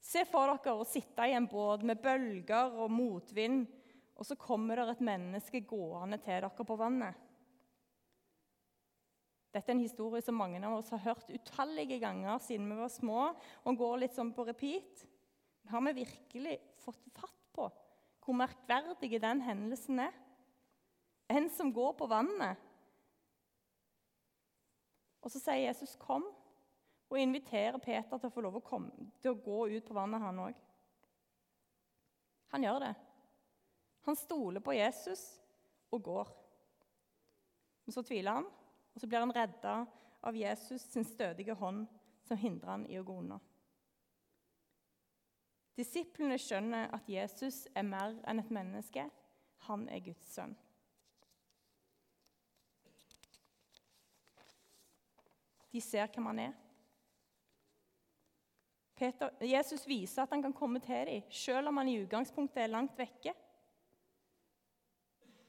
Se 0.00 0.24
for 0.24 0.46
dere 0.46 0.76
å 0.76 0.84
sitte 0.84 1.26
i 1.26 1.32
en 1.32 1.46
båt 1.46 1.82
med 1.82 2.02
bølger 2.02 2.76
og 2.76 2.90
motvind, 2.90 3.66
og 4.14 4.26
så 4.26 4.36
kommer 4.38 4.78
det 4.78 4.94
et 4.94 5.04
menneske 5.04 5.60
gående 5.66 6.20
til 6.22 6.44
dere 6.44 6.66
på 6.66 6.76
vannet. 6.78 7.16
Dette 9.54 9.70
er 9.70 9.76
en 9.76 9.84
historie 9.84 10.22
som 10.22 10.38
mange 10.38 10.58
av 10.66 10.80
oss 10.80 10.90
har 10.90 11.02
hørt 11.04 11.30
utallige 11.30 12.00
ganger 12.02 12.40
siden 12.42 12.70
vi 12.70 12.78
var 12.78 12.90
små, 12.90 13.20
og 13.62 13.78
går 13.78 14.00
litt 14.02 14.16
sånn 14.16 14.32
på 14.34 14.46
repeat. 14.48 15.04
Har 15.70 15.82
vi 15.86 16.00
virkelig 16.02 16.58
fått 16.82 17.06
fatt 17.14 17.40
på 17.54 17.68
hvor 18.24 18.36
merkverdig 18.38 19.20
den 19.20 19.42
hendelsen 19.44 20.00
er? 20.06 20.14
En 21.28 21.46
som 21.52 21.70
går 21.72 21.92
på 21.98 22.08
vannet. 22.08 22.60
Og 25.24 25.32
så 25.32 25.40
sier 25.40 25.68
Jesus 25.68 25.96
'kom', 25.96 26.32
og 27.10 27.18
inviterer 27.20 27.78
Peter 27.78 28.18
til 28.18 28.28
å 28.28 28.32
få 28.32 28.40
lov 28.40 28.56
å, 28.56 28.60
komme, 28.60 28.90
til 29.22 29.30
å 29.30 29.40
gå 29.44 29.76
ut 29.76 29.84
på 29.84 29.94
vannet, 29.94 30.20
han 30.20 30.38
òg. 30.38 30.54
Han 32.48 32.62
gjør 32.62 32.78
det. 32.80 32.94
Han 34.04 34.16
stoler 34.16 34.60
på 34.60 34.74
Jesus 34.76 35.22
og 35.90 36.02
går. 36.02 36.28
Men 37.84 37.92
så 37.96 38.02
tviler 38.04 38.40
han, 38.40 38.48
og 38.94 39.00
så 39.00 39.08
blir 39.08 39.24
han 39.24 39.32
redda 39.34 39.74
av 40.24 40.36
Jesus 40.36 40.82
sin 40.92 41.04
stødige 41.04 41.56
hånd, 41.56 41.86
som 42.24 42.40
hindrer 42.40 42.70
han 42.70 42.86
i 42.88 42.98
å 43.00 43.04
gå 43.04 43.16
unna. 43.20 43.38
Disiplene 45.74 46.38
skjønner 46.38 46.92
at 46.94 47.08
Jesus 47.10 47.64
er 47.74 47.86
mer 47.86 48.14
enn 48.30 48.40
et 48.40 48.52
menneske. 48.54 49.08
Han 49.66 49.88
er 49.90 50.04
Guds 50.04 50.28
sønn. 50.36 50.54
De 55.74 55.80
ser 55.82 56.06
hvem 56.06 56.28
han 56.30 56.42
er. 56.44 56.52
Peter, 58.94 59.32
Jesus 59.42 59.88
viser 59.90 60.22
at 60.22 60.30
han 60.30 60.44
kan 60.44 60.54
komme 60.54 60.78
til 60.78 61.08
dem, 61.08 61.24
selv 61.34 61.68
om 61.68 61.80
han 61.80 61.90
i 61.90 61.96
utgangspunktet 62.04 62.62
er 62.62 62.70
langt 62.70 62.94
vekke. 62.98 63.34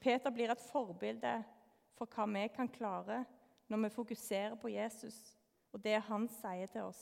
Peter 0.06 0.30
blir 0.30 0.52
et 0.52 0.62
forbilde 0.62 1.32
for 1.98 2.06
hva 2.06 2.28
vi 2.30 2.46
kan 2.54 2.68
klare 2.70 3.24
når 3.66 3.80
vi 3.82 3.94
fokuserer 3.96 4.54
på 4.60 4.70
Jesus 4.70 5.16
og 5.74 5.82
det 5.82 5.98
han 6.06 6.28
sier 6.30 6.70
til 6.70 6.86
oss. 6.86 7.00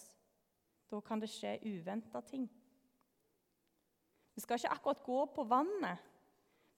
Da 0.88 1.00
kan 1.04 1.20
det 1.20 1.28
skje 1.28 1.58
uventa 1.68 2.22
ting. 2.24 2.46
Vi 4.34 4.42
skal 4.42 4.58
ikke 4.58 4.72
akkurat 4.72 5.02
gå 5.04 5.18
på 5.36 5.44
vannet, 5.46 6.00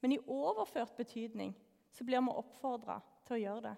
men 0.02 0.12
i 0.12 0.18
overført 0.26 0.96
betydning 0.96 1.54
så 1.94 2.04
blir 2.04 2.20
vi 2.20 2.34
oppfordra 2.34 2.98
til 3.24 3.36
å 3.36 3.40
gjøre 3.40 3.62
det. 3.68 3.76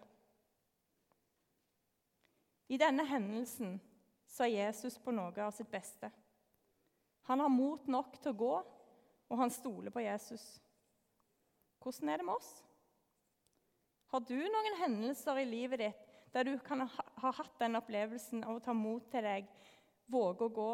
I 2.69 2.81
denne 2.81 3.05
hendelsen 3.09 3.77
så 4.29 4.49
er 4.49 4.57
Jesus 4.57 4.99
på 4.99 5.13
noe 5.15 5.37
av 5.45 5.53
sitt 5.57 5.71
beste. 5.71 6.11
Han 7.29 7.45
har 7.45 7.53
mot 7.53 7.87
nok 7.87 8.19
til 8.19 8.33
å 8.33 8.41
gå, 8.41 8.57
og 9.29 9.39
han 9.41 9.53
stoler 9.53 9.93
på 9.93 10.03
Jesus. 10.03 10.59
Hvordan 11.89 12.09
er 12.13 12.21
det 12.21 12.25
med 12.29 12.37
oss? 12.37 12.49
Har 14.13 14.21
du 14.21 14.37
noen 14.37 14.75
hendelser 14.83 15.39
i 15.41 15.49
livet 15.49 15.81
ditt 15.81 16.05
der 16.35 16.45
du 16.45 16.59
kan 16.61 16.83
ha, 16.85 17.05
ha 17.23 17.31
hatt 17.33 17.55
den 17.63 17.79
opplevelsen 17.79 18.43
av 18.45 18.59
å 18.59 18.61
ta 18.61 18.75
mot 18.77 19.07
til 19.09 19.25
deg, 19.25 19.47
våge 20.13 20.45
å 20.45 20.53
gå 20.53 20.67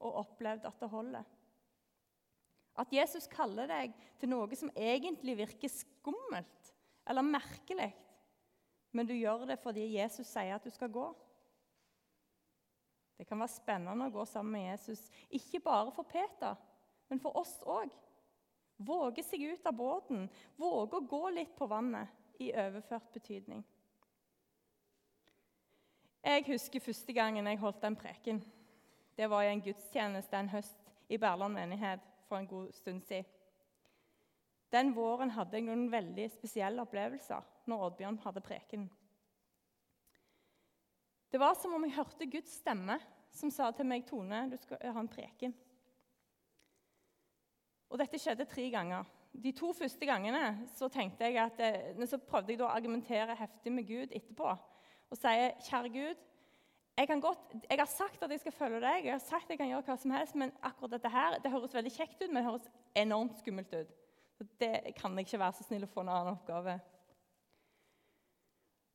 og 0.00 0.16
opplevd 0.22 0.64
at 0.64 0.80
det 0.80 0.88
holder? 0.94 1.26
At 2.80 2.92
Jesus 2.92 3.28
kaller 3.28 3.68
deg 3.68 3.92
til 4.16 4.32
noe 4.32 4.56
som 4.56 4.72
egentlig 4.72 5.36
virker 5.42 5.72
skummelt 5.72 6.72
eller 7.04 7.28
merkelig, 7.36 7.90
men 8.96 9.08
du 9.08 9.12
gjør 9.12 9.44
det 9.52 9.58
fordi 9.60 9.84
Jesus 9.98 10.32
sier 10.32 10.56
at 10.56 10.64
du 10.64 10.72
skal 10.72 10.88
gå. 10.92 11.04
Det 13.20 13.28
kan 13.28 13.44
være 13.44 13.58
spennende 13.58 14.08
å 14.08 14.16
gå 14.16 14.24
sammen 14.28 14.56
med 14.56 14.70
Jesus, 14.70 15.04
ikke 15.28 15.60
bare 15.68 15.92
for 15.92 16.08
Peter, 16.08 16.56
men 17.12 17.20
for 17.20 17.36
oss 17.44 17.58
òg. 17.68 17.92
Våge 18.76 19.22
seg 19.24 19.42
ut 19.42 19.66
av 19.66 19.72
båten, 19.76 20.28
våge 20.56 20.98
å 20.98 21.06
gå 21.08 21.22
litt 21.32 21.54
på 21.56 21.68
vannet 21.70 22.12
i 22.42 22.50
overført 22.52 23.08
betydning. 23.14 23.64
Jeg 26.26 26.44
husker 26.48 26.82
første 26.82 27.14
gangen 27.14 27.46
jeg 27.46 27.60
holdt 27.62 27.84
en 27.86 27.96
preken. 27.96 28.42
Det 29.16 29.30
var 29.30 29.46
i 29.46 29.52
en 29.54 29.62
gudstjeneste 29.64 30.36
en 30.36 30.50
høst 30.52 30.92
i 31.08 31.16
Berland 31.22 31.54
menighet 31.54 32.02
for 32.26 32.40
en 32.40 32.48
god 32.50 32.72
stund 32.74 33.04
siden. 33.06 33.30
Den 34.74 34.90
våren 34.96 35.30
hadde 35.30 35.56
jeg 35.56 35.64
noen 35.68 35.86
veldig 35.92 36.26
spesielle 36.34 36.82
opplevelser 36.82 37.44
når 37.70 37.84
Oddbjørn 37.86 38.18
hadde 38.24 38.42
preken. 38.44 38.88
Det 41.30 41.40
var 41.40 41.54
som 41.54 41.76
om 41.76 41.86
jeg 41.86 41.94
hørte 41.96 42.28
Guds 42.28 42.58
stemme 42.58 42.98
som 43.30 43.50
sa 43.50 43.70
til 43.70 43.86
meg, 43.86 44.04
'Tone, 44.06 44.50
du 44.50 44.56
skal 44.56 44.82
ha 44.82 45.00
en 45.00 45.08
preken'. 45.08 45.54
Og 47.90 47.98
Dette 48.00 48.18
skjedde 48.18 48.48
tre 48.50 48.68
ganger. 48.70 49.04
De 49.36 49.52
to 49.52 49.72
første 49.76 50.06
gangene 50.08 50.68
så, 50.74 50.88
jeg 50.96 51.36
at, 51.38 51.60
eh, 51.60 52.06
så 52.08 52.18
prøvde 52.18 52.54
jeg 52.54 52.62
å 52.64 52.70
argumentere 52.72 53.36
heftig 53.36 53.72
med 53.72 53.86
Gud 53.86 54.14
etterpå 54.16 54.56
og 55.10 55.18
sier, 55.18 55.52
'Kjære 55.60 55.92
Gud, 55.92 56.22
jeg, 56.96 57.20
godt, 57.20 57.38
jeg, 57.70 57.78
har 57.78 57.86
sagt 57.86 58.22
at 58.22 58.30
jeg 58.30 58.40
skal 58.40 58.52
følge 58.52 58.80
deg, 58.80 59.04
jeg 59.04 59.12
har 59.12 59.20
sagt 59.20 59.44
at 59.44 59.50
jeg 59.50 59.58
kan 59.58 59.68
gjøre 59.68 59.84
hva 59.84 59.96
som 60.00 60.10
helst, 60.10 60.34
men 60.34 60.52
akkurat 60.64 60.94
dette 60.96 61.10
her, 61.12 61.38
det 61.44 61.52
høres 61.52 61.74
veldig 61.76 61.92
kjekt 61.92 62.22
ut, 62.22 62.30
men 62.30 62.40
det 62.40 62.44
høres 62.46 62.70
enormt 62.96 63.38
skummelt 63.38 63.74
ut. 63.74 63.90
Så 64.38 64.46
Det 64.60 64.94
kan 64.96 65.12
jeg 65.12 65.26
ikke 65.26 65.38
være 65.38 65.56
så 65.58 65.66
snill 65.66 65.84
å 65.84 65.90
få 65.92 66.00
en 66.00 66.08
annen 66.08 66.32
oppgave. 66.32 66.78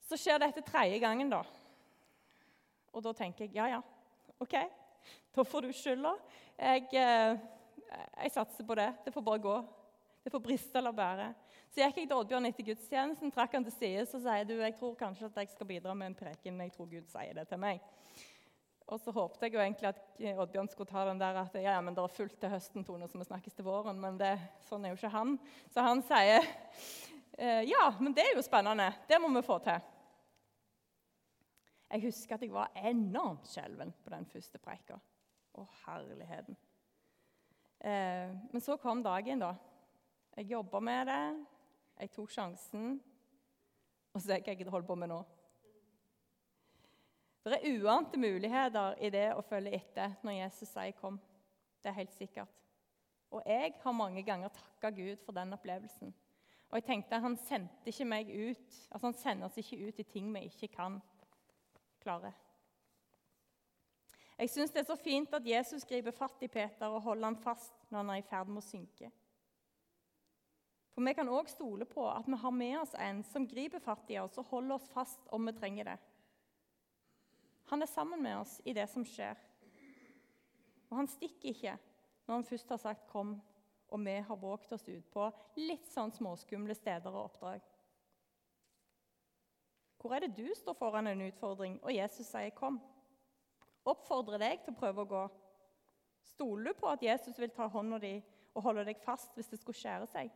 Så 0.10 0.18
skjer 0.18 0.42
dette 0.42 0.64
tredje 0.66 0.98
gangen, 1.00 1.30
da. 1.30 1.44
Og 2.92 3.06
da 3.06 3.14
tenker 3.14 3.46
jeg 3.46 3.56
ja, 3.56 3.70
ja, 3.78 3.82
OK, 4.42 4.58
da 5.36 5.46
får 5.46 5.68
du 5.68 5.72
skylda. 5.72 6.16
Jeg, 6.58 6.90
eh, 6.98 7.38
jeg, 7.92 8.34
satser 8.34 8.68
på 8.68 8.78
det. 8.80 8.90
Det 9.06 9.14
får 9.14 9.26
bare 9.26 9.44
gå. 9.44 9.56
Det 10.24 10.32
får 10.32 10.44
briste 10.44 10.78
eller 10.78 10.94
bære. 10.96 11.32
Så 11.72 11.82
gikk 11.82 12.02
jeg 12.02 12.10
til 12.10 12.18
Oddbjørn 12.18 12.50
etter 12.50 12.68
gudstjenesten, 12.68 13.32
trakk 13.34 13.56
han 13.58 13.66
til 13.66 13.74
side 13.74 14.04
og 14.04 14.22
sier 14.26 14.46
du, 14.46 14.58
jeg 14.60 14.76
tror 14.78 14.98
kanskje 15.00 15.30
at 15.32 15.40
jeg 15.42 15.54
skal 15.54 15.70
bidra 15.70 15.96
med 15.98 16.12
en 16.12 16.18
preken. 16.20 16.60
Jeg 16.62 16.74
tror 16.76 16.90
Gud 16.92 17.08
sier 17.10 17.38
det 17.38 17.48
til 17.50 17.62
meg. 17.62 17.82
Og 18.92 19.00
så 19.00 19.14
håpte 19.16 19.48
jeg 19.48 19.56
jo 19.56 19.62
egentlig 19.64 19.88
at 19.88 20.02
Oddbjørn 20.44 20.70
skulle 20.72 20.92
ta 20.92 21.06
den 21.08 21.22
der 21.22 21.38
at 21.40 21.56
ja, 21.64 21.78
men 21.82 21.96
det 21.96 22.04
er 22.04 22.12
fullt 22.12 22.36
til 22.42 22.52
høsten, 22.52 22.84
Tone, 22.84 23.08
så 23.08 23.22
vi 23.22 23.28
snakkes 23.30 23.56
til 23.56 23.66
våren. 23.66 24.02
Men 24.04 24.18
det, 24.20 24.34
sånn 24.68 24.86
er 24.86 24.92
jo 24.92 25.00
ikke 25.00 25.14
han. 25.14 25.38
Så 25.72 25.86
han 25.86 26.04
sier 26.06 26.44
eh, 26.44 27.64
ja, 27.70 27.86
men 28.02 28.16
det 28.18 28.26
er 28.26 28.36
jo 28.36 28.44
spennende. 28.46 28.90
Det 29.08 29.22
må 29.24 29.32
vi 29.38 29.46
få 29.48 29.62
til. 29.64 29.80
Jeg 31.92 32.04
husker 32.06 32.36
at 32.36 32.44
jeg 32.44 32.54
var 32.56 32.76
enormt 32.76 33.48
skjelven 33.52 33.96
på 34.04 34.12
den 34.14 34.28
første 34.32 34.60
preika. 34.64 35.00
Å, 35.56 35.66
herligheten. 35.86 36.60
Eh, 37.82 38.38
men 38.52 38.62
så 38.62 38.78
kom 38.78 39.04
dagen, 39.04 39.42
da. 39.42 39.56
Jeg 40.38 40.52
jobba 40.54 40.80
med 40.80 41.08
det, 41.10 41.22
jeg 42.00 42.12
tok 42.14 42.32
sjansen, 42.32 43.00
og 44.14 44.22
så 44.22 44.36
er 44.36 44.44
jeg 44.46 44.60
ikke 44.60 44.74
holdt 44.74 44.88
på 44.88 44.96
med 44.96 45.10
nå. 45.10 45.20
Det 47.42 47.58
er 47.58 47.80
uante 47.82 48.20
muligheter 48.22 49.00
i 49.02 49.10
det 49.10 49.32
å 49.34 49.42
følge 49.42 49.74
etter 49.74 50.14
når 50.22 50.38
Jesus 50.44 50.70
sier 50.70 50.92
'kom'. 50.92 51.20
Det 51.82 51.90
er 51.90 51.98
helt 51.98 52.14
sikkert. 52.14 52.62
Og 53.32 53.42
jeg 53.46 53.74
har 53.82 53.92
mange 53.92 54.24
ganger 54.24 54.50
takka 54.50 54.90
Gud 54.90 55.18
for 55.26 55.32
den 55.32 55.54
opplevelsen. 55.54 56.14
Og 56.70 56.76
jeg 56.76 56.84
tenkte 56.84 57.20
Han 57.20 57.38
sendte 57.38 57.88
ikke 57.88 58.06
meg 58.06 58.30
ut, 58.30 58.88
altså 58.92 59.08
han 59.08 59.14
sender 59.14 59.46
oss 59.46 59.58
ikke 59.58 59.88
ut 59.88 60.00
i 60.00 60.04
ting 60.04 60.34
vi 60.34 60.40
ikke 60.40 60.68
kan 60.68 61.02
klare. 62.00 62.34
Jeg 64.42 64.50
syns 64.50 64.72
det 64.74 64.82
er 64.82 64.88
så 64.90 64.96
fint 64.98 65.34
at 65.38 65.46
Jesus 65.46 65.84
griper 65.86 66.14
fatt 66.18 66.40
i 66.42 66.48
Peter 66.50 66.90
og 66.90 67.04
holder 67.06 67.30
ham 67.30 67.36
fast 67.44 67.76
når 67.92 68.00
han 68.00 68.10
er 68.10 68.22
i 68.24 68.26
ferd 68.26 68.50
med 68.50 68.64
å 68.64 68.66
synke. 68.66 69.12
For 70.92 71.06
vi 71.06 71.14
kan 71.14 71.30
òg 71.30 71.50
stole 71.52 71.86
på 71.86 72.08
at 72.10 72.26
vi 72.26 72.40
har 72.42 72.56
med 72.56 72.80
oss 72.80 72.96
en 72.98 73.20
som 73.30 73.46
griper 73.48 73.84
fatt 73.84 74.10
i 74.10 74.18
oss 74.18 74.40
og 74.42 74.50
holder 74.50 74.80
oss 74.80 74.88
fast 74.96 75.30
om 75.30 75.46
vi 75.46 75.54
trenger 75.60 75.92
det. 75.92 75.98
Han 77.70 77.86
er 77.86 77.92
sammen 77.92 78.24
med 78.24 78.40
oss 78.40 78.56
i 78.66 78.74
det 78.74 78.88
som 78.90 79.06
skjer. 79.06 79.38
Og 80.90 80.98
han 80.98 81.10
stikker 81.12 81.54
ikke 81.54 81.76
når 82.26 82.34
han 82.34 82.46
først 82.50 82.74
har 82.74 82.82
sagt 82.82 83.08
'kom', 83.12 83.42
og 83.88 84.06
vi 84.06 84.16
har 84.20 84.36
våget 84.36 84.72
oss 84.74 84.88
ut 84.90 85.12
på 85.12 85.32
litt 85.56 85.86
sånn 85.88 86.12
småskumle 86.12 86.76
steder 86.76 87.12
og 87.12 87.24
oppdrag. 87.30 87.62
Hvor 90.00 90.16
er 90.16 90.20
det 90.20 90.36
du 90.36 90.50
står 90.56 90.74
foran 90.74 91.08
en 91.08 91.22
utfordring, 91.22 91.80
og 91.84 91.96
Jesus 91.96 92.28
sier 92.28 92.50
'kom'? 92.50 92.82
Oppfordrer 93.88 94.42
deg 94.42 94.62
til 94.62 94.76
å 94.76 94.78
prøve 94.78 95.04
å 95.04 95.10
gå. 95.10 95.24
Stoler 96.34 96.72
du 96.72 96.80
på 96.80 96.90
at 96.92 97.04
Jesus 97.04 97.40
vil 97.40 97.54
ta 97.54 97.68
hånda 97.72 97.98
di 98.02 98.16
og 98.52 98.66
holde 98.66 98.86
deg 98.86 99.02
fast 99.02 99.34
hvis 99.38 99.50
det 99.50 99.60
skulle 99.62 99.80
skjære 99.80 100.08
seg? 100.12 100.32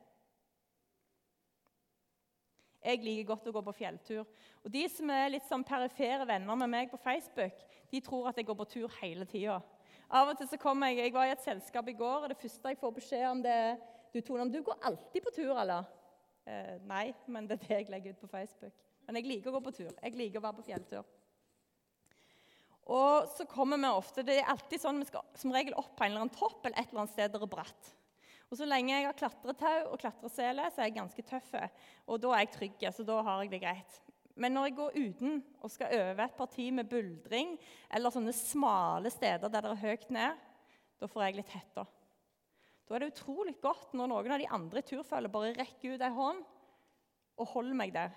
Jeg 2.86 3.02
liker 3.02 3.32
godt 3.32 3.48
å 3.50 3.54
gå 3.56 3.62
på 3.66 3.74
fjelltur. 3.80 4.26
Og 4.62 4.70
De 4.74 4.84
som 4.94 5.10
er 5.10 5.32
litt 5.34 5.48
sånn 5.50 5.66
perifere 5.66 6.28
venner 6.30 6.58
med 6.60 6.70
meg 6.70 6.92
på 6.92 7.02
Facebook, 7.02 7.64
de 7.90 8.02
tror 8.06 8.30
at 8.30 8.38
jeg 8.38 8.46
går 8.46 8.60
på 8.60 8.68
tur 8.76 9.00
hele 9.00 9.26
tida. 9.30 9.58
Av 10.06 10.30
og 10.30 10.38
til 10.38 10.50
så 10.52 10.60
kommer 10.62 10.92
jeg, 10.92 11.08
jeg 11.08 11.16
var 11.16 11.26
i 11.26 11.34
et 11.34 11.42
selskap 11.42 11.88
i 11.90 11.98
går, 11.98 12.26
og 12.26 12.30
det 12.30 12.38
første 12.38 12.74
jeg 12.74 12.82
får 12.82 12.94
beskjed 13.00 13.26
om, 13.32 13.42
det 13.42 13.54
er 13.54 13.78
du, 14.14 14.22
Tone, 14.22 14.46
du 14.54 14.62
går 14.64 14.78
alltid 14.86 15.26
på 15.26 15.34
tur, 15.34 15.58
eller? 15.60 15.90
Eh, 16.46 16.76
nei, 16.86 17.10
men 17.28 17.50
det 17.50 17.58
er 17.58 17.64
det 17.64 17.80
jeg 17.80 17.90
legger 17.90 18.14
ut 18.14 18.22
på 18.22 18.30
Facebook. 18.32 18.86
Men 19.08 19.18
jeg 19.18 19.28
liker 19.32 19.50
å 19.50 19.58
gå 19.58 19.64
på 19.66 19.74
tur. 19.76 19.90
Jeg 19.90 20.16
liker 20.16 20.40
å 20.40 20.46
være 20.46 20.60
på 20.60 20.68
fjelltur. 20.70 21.15
Og 22.86 23.30
så 23.34 23.48
kommer 23.50 23.82
vi 23.82 23.90
ofte, 23.90 24.24
Det 24.24 24.38
er 24.38 24.50
alltid 24.52 24.82
sånn 24.82 25.02
vi 25.02 25.08
skal 25.10 25.26
som 25.36 25.54
regel 25.54 25.74
opp 25.74 25.96
på 25.98 26.06
en 26.06 26.12
eller 26.12 26.26
annen 26.26 26.38
topp 26.38 26.66
eller 26.66 26.78
et 26.78 26.90
eller 26.92 27.06
annet 27.06 27.16
sted 27.16 27.32
der 27.32 27.42
det 27.42 27.48
er 27.48 27.56
bratt. 27.56 27.94
Og 28.52 28.58
Så 28.60 28.66
lenge 28.70 28.94
jeg 28.94 29.08
har 29.08 29.18
klatretau 29.18 29.92
og 29.92 30.00
klatresele, 30.00 30.70
så 30.70 30.82
er 30.82 30.92
jeg 30.92 31.00
ganske 31.00 31.26
tøff. 31.26 31.54
Og 32.08 32.22
da 32.22 32.34
er 32.34 32.46
jeg 32.46 32.54
trygg, 32.54 32.86
så 32.94 33.06
da 33.08 33.22
har 33.26 33.42
jeg 33.42 33.56
det 33.56 33.62
greit. 33.64 34.02
Men 34.36 34.54
når 34.54 34.68
jeg 34.68 34.76
går 34.76 34.98
uten 35.00 35.38
og 35.64 35.72
skal 35.72 35.96
øve 35.96 36.24
et 36.26 36.36
parti 36.38 36.68
med 36.70 36.90
buldring 36.92 37.56
eller 37.90 38.12
sånne 38.12 38.34
smale 38.36 39.10
steder 39.14 39.48
der 39.48 39.64
det 39.64 39.72
er 39.72 39.84
høyt 39.86 40.10
ned, 40.12 40.42
da 41.00 41.08
får 41.08 41.24
jeg 41.24 41.38
litt 41.40 41.54
hetta. 41.56 41.86
Da 42.86 42.96
er 42.96 43.02
det 43.02 43.14
utrolig 43.16 43.56
godt 43.64 43.96
når 43.96 44.12
noen 44.12 44.36
av 44.36 44.44
de 44.44 44.50
andre 44.52 44.84
i 44.84 44.86
turfølget 44.86 45.34
bare 45.34 45.56
rekker 45.56 45.96
ut 45.96 46.04
ei 46.06 46.12
hånd 46.14 46.44
og 47.36 47.50
holder 47.56 47.80
meg 47.80 47.96
der, 47.96 48.12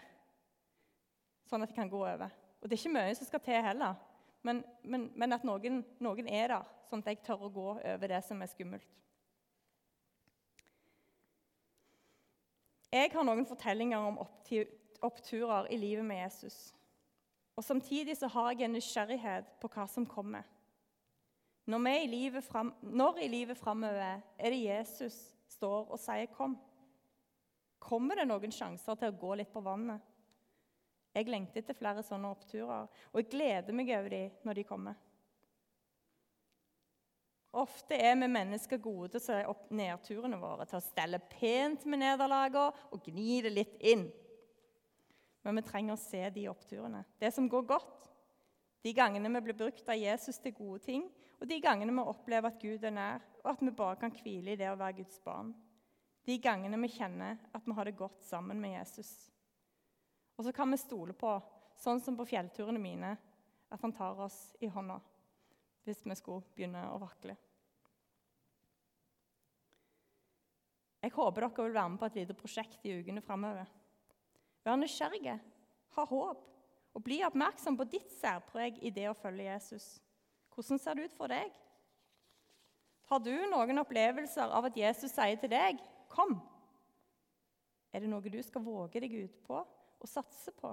sånn 1.48 1.64
at 1.64 1.72
jeg 1.72 1.78
kan 1.78 1.90
gå 1.90 2.02
over. 2.02 2.34
Og 2.58 2.66
det 2.66 2.76
er 2.76 2.82
ikke 2.82 2.94
mye 2.98 3.14
som 3.16 3.26
skal 3.30 3.42
til 3.46 3.64
heller, 3.64 3.96
men, 4.42 4.62
men, 4.82 5.08
men 5.18 5.34
at 5.34 5.44
noen, 5.44 5.82
noen 6.00 6.28
er 6.30 6.52
der, 6.54 6.70
sånn 6.88 7.02
at 7.04 7.10
jeg 7.12 7.24
tør 7.26 7.48
å 7.48 7.52
gå 7.52 7.68
over 7.76 8.12
det 8.14 8.20
som 8.26 8.42
er 8.42 8.50
skummelt. 8.50 8.94
Jeg 12.88 13.10
har 13.12 13.26
noen 13.26 13.44
fortellinger 13.44 14.00
om 14.00 14.16
oppturer 15.04 15.66
i 15.68 15.76
livet 15.76 16.06
med 16.06 16.22
Jesus. 16.22 16.70
Og 17.58 17.64
Samtidig 17.64 18.16
så 18.16 18.30
har 18.32 18.52
jeg 18.54 18.64
en 18.64 18.78
nysgjerrighet 18.78 19.50
på 19.60 19.68
hva 19.74 19.84
som 19.90 20.06
kommer. 20.08 20.46
Når, 21.68 21.88
i 22.00 22.06
livet 22.08 22.44
frem, 22.46 22.70
når 22.80 23.18
i 23.26 23.28
livet 23.28 23.58
framover 23.58 24.22
er 24.38 24.54
det 24.54 24.62
Jesus 24.62 25.18
står 25.52 25.90
og 25.90 25.98
sier 26.00 26.26
'kom'? 26.32 26.56
Kommer 27.78 28.14
det 28.14 28.28
noen 28.28 28.52
sjanser 28.52 28.94
til 28.94 29.08
å 29.08 29.18
gå 29.20 29.34
litt 29.34 29.52
på 29.52 29.60
vannet? 29.60 30.00
Jeg 31.18 31.26
lengter 31.32 31.64
etter 31.64 31.74
flere 31.74 32.02
sånne 32.06 32.30
oppturer, 32.30 32.86
og 33.10 33.18
jeg 33.18 33.30
gleder 33.32 33.74
meg 33.74 33.90
over 33.96 34.12
dem 34.14 34.42
når 34.46 34.58
de 34.60 34.66
kommer. 34.68 34.98
Ofte 37.58 37.96
er 37.96 38.14
vi 38.20 38.28
mennesker 38.30 38.78
gode 38.78 39.08
til 39.10 39.18
å 39.18 39.24
se 39.24 39.38
opp 39.50 39.70
nedturene 39.74 40.38
våre, 40.38 40.66
til 40.68 40.78
å 40.78 40.84
stelle 40.84 41.18
pent 41.32 41.86
med 41.88 42.04
nederlagene 42.04 42.92
og 42.94 43.08
gni 43.08 43.40
det 43.42 43.54
litt 43.54 43.78
inn. 43.80 44.04
Men 45.42 45.58
vi 45.58 45.64
trenger 45.66 45.96
å 45.96 46.02
se 46.02 46.20
de 46.34 46.44
oppturene, 46.50 47.02
det 47.18 47.32
som 47.34 47.48
går 47.50 47.64
godt. 47.66 48.10
De 48.84 48.92
gangene 48.94 49.32
vi 49.32 49.42
blir 49.48 49.58
brukt 49.58 49.88
av 49.90 49.98
Jesus 49.98 50.38
til 50.44 50.54
gode 50.54 50.84
ting, 50.86 51.08
og 51.40 51.48
de 51.50 51.58
gangene 51.62 51.94
vi 51.94 52.04
opplever 52.12 52.52
at 52.52 52.60
Gud 52.62 52.84
er 52.84 52.94
nær, 52.94 53.24
og 53.42 53.50
at 53.54 53.64
vi 53.64 53.74
bare 53.74 53.98
kan 54.04 54.14
hvile 54.14 54.54
i 54.54 54.60
det 54.60 54.68
å 54.70 54.78
være 54.78 55.00
Guds 55.00 55.18
barn. 55.24 55.50
De 56.28 56.36
gangene 56.44 56.78
vi 56.84 56.92
kjenner 56.92 57.40
at 57.56 57.64
vi 57.64 57.74
har 57.74 57.88
det 57.88 57.96
godt 57.98 58.22
sammen 58.28 58.60
med 58.60 58.76
Jesus. 58.76 59.10
Og 60.38 60.46
så 60.46 60.54
kan 60.54 60.70
vi 60.70 60.78
stole 60.78 61.14
på, 61.18 61.32
sånn 61.78 62.00
som 62.02 62.16
på 62.18 62.26
fjellturene 62.30 62.80
mine, 62.80 63.16
at 63.68 63.82
han 63.82 63.92
tar 63.92 64.20
oss 64.24 64.38
i 64.62 64.70
hånda 64.70 64.96
hvis 65.84 66.04
vi 66.04 66.14
skulle 66.18 66.44
begynne 66.54 66.82
å 66.92 66.98
vakle. 67.00 67.34
Jeg 71.02 71.14
håper 71.14 71.44
dere 71.46 71.64
vil 71.64 71.76
være 71.76 71.90
med 71.92 72.00
på 72.00 72.08
et 72.08 72.18
lite 72.18 72.36
prosjekt 72.36 72.84
i 72.84 72.96
ukene 73.00 73.22
framover. 73.24 73.70
Vær 74.66 74.76
nysgjerrige, 74.76 75.38
ha 75.96 76.04
håp 76.10 76.44
og 76.98 77.04
bli 77.06 77.20
oppmerksom 77.24 77.78
på 77.78 77.86
ditt 77.88 78.10
særpreg 78.18 78.80
i 78.82 78.92
det 78.94 79.06
å 79.08 79.16
følge 79.16 79.46
Jesus. 79.46 79.86
Hvordan 80.54 80.82
ser 80.82 80.98
det 80.98 81.08
ut 81.08 81.16
for 81.16 81.30
deg? 81.32 81.54
Har 83.08 83.22
du 83.24 83.32
noen 83.48 83.80
opplevelser 83.80 84.52
av 84.52 84.68
at 84.68 84.76
Jesus 84.76 85.14
sier 85.14 85.38
til 85.40 85.50
deg 85.50 85.80
'kom'? 86.10 86.40
Er 87.92 88.00
det 88.00 88.10
noe 88.10 88.20
du 88.20 88.42
skal 88.42 88.62
våge 88.62 89.00
deg 89.00 89.14
ut 89.24 89.42
på 89.46 89.64
og 89.98 90.10
satse 90.10 90.52
på? 90.56 90.72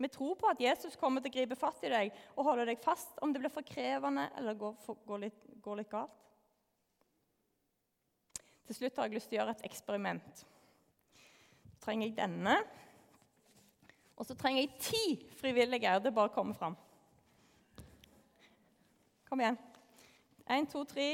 Vi 0.00 0.08
tror 0.08 0.34
på 0.40 0.48
at 0.48 0.60
Jesus 0.64 0.96
kommer 0.96 1.20
til 1.20 1.28
å 1.28 1.34
gripe 1.34 1.56
fatt 1.60 1.82
i 1.84 1.92
deg 1.92 2.14
og 2.32 2.46
holde 2.46 2.64
deg 2.70 2.80
fast 2.80 3.18
om 3.20 3.34
det 3.34 3.42
blir 3.42 3.52
for 3.52 3.66
krevende 3.66 4.30
eller 4.38 4.56
går, 4.56 4.78
for, 4.80 4.96
går, 5.04 5.26
litt, 5.26 5.42
går 5.60 5.82
litt 5.82 5.90
galt. 5.92 6.16
Til 8.64 8.78
slutt 8.78 8.96
har 8.96 9.08
jeg 9.08 9.18
lyst 9.18 9.28
til 9.28 9.36
å 9.36 9.40
gjøre 9.42 9.56
et 9.58 9.66
eksperiment. 9.68 10.44
Så 11.68 11.82
trenger 11.84 12.06
jeg 12.06 12.16
denne. 12.16 12.54
Og 14.16 14.28
så 14.28 14.36
trenger 14.38 14.62
jeg 14.62 14.80
ti 14.80 15.04
frivillige. 15.36 15.96
Det 16.00 16.08
er 16.12 16.16
bare 16.16 16.32
å 16.32 16.34
komme 16.34 16.56
fram. 16.56 16.78
Kom 19.28 19.42
igjen. 19.42 19.58
Én, 20.50 20.66
to, 20.70 20.84
tre, 20.88 21.10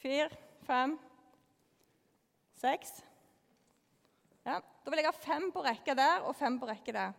fire, 0.00 0.30
fem, 0.64 0.96
seks. 2.58 3.02
Ja, 4.44 4.60
Da 4.84 4.90
vil 4.92 5.00
jeg 5.00 5.08
ha 5.08 5.16
fem 5.16 5.46
på 5.52 5.62
rekke 5.64 5.94
der 5.96 6.26
og 6.28 6.36
fem 6.36 6.58
på 6.60 6.66
rekke 6.68 6.92
der. 6.92 7.14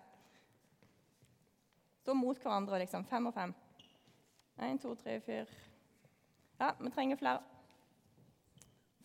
Stå 2.03 2.13
mot 2.13 2.37
hverandre, 2.37 2.77
liksom. 2.83 3.05
Fem 3.09 3.25
og 3.25 3.33
fem. 3.33 3.53
Én, 4.61 4.77
to, 4.81 4.93
tre, 4.95 5.19
fire 5.25 5.45
Ja, 6.59 6.69
vi 6.79 6.91
trenger 6.93 7.17
flere. 7.17 7.41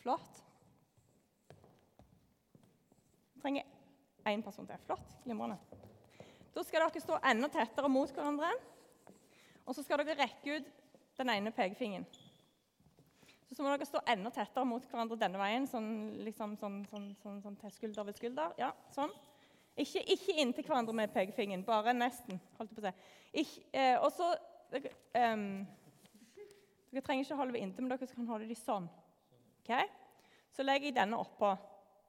Flott. 0.02 0.42
Vi 3.34 3.40
trenger 3.40 3.64
én 4.28 4.44
person 4.44 4.68
til. 4.68 4.76
Flott. 4.84 5.16
Glimrende. 5.24 5.56
Da 6.54 6.62
skal 6.62 6.84
dere 6.84 7.00
stå 7.00 7.18
enda 7.24 7.48
tettere 7.48 7.88
mot 7.88 8.12
hverandre. 8.12 8.52
Og 9.64 9.74
så 9.74 9.82
skal 9.82 10.04
dere 10.04 10.20
rekke 10.20 10.60
ut 10.60 10.70
den 11.16 11.32
ene 11.32 11.52
pekefingeren. 11.56 12.06
Så 13.50 13.64
må 13.64 13.72
dere 13.72 13.88
stå 13.88 14.00
enda 14.06 14.30
tettere 14.30 14.66
mot 14.68 14.84
hverandre 14.86 15.18
denne 15.18 15.40
veien, 15.40 15.66
sånn, 15.66 15.90
liksom, 16.22 16.54
sånn, 16.60 16.84
sånn, 16.90 17.08
sånn, 17.22 17.40
sånn 17.42 17.58
til 17.58 17.72
skulder 17.74 18.06
ved 18.06 18.18
skulder. 18.20 18.54
Ja, 18.60 18.70
sånn. 18.94 19.10
Ikke, 19.80 20.04
ikke 20.14 20.36
inntil 20.42 20.66
hverandre 20.68 20.94
med 20.94 21.10
pekefingeren, 21.14 21.64
bare 21.66 21.94
nesten. 21.96 22.38
holdt 22.58 22.74
på 22.76 22.82
å 22.82 22.86
si. 22.86 22.94
Ikke, 23.42 23.64
eh, 23.72 23.96
også, 23.98 24.30
dere, 24.70 24.94
um, 25.32 25.66
Dere 26.90 27.06
trenger 27.06 27.22
ikke 27.22 27.36
holde 27.38 27.54
ved 27.54 27.62
inntil, 27.62 27.86
men 27.86 27.92
dere 27.92 28.06
kan 28.10 28.26
holde 28.26 28.48
dem 28.50 28.58
sånn. 28.58 28.86
Okay? 29.62 29.86
Så 30.50 30.64
legger 30.66 30.90
jeg 30.90 30.96
denne 30.96 31.20
oppå. 31.22 31.52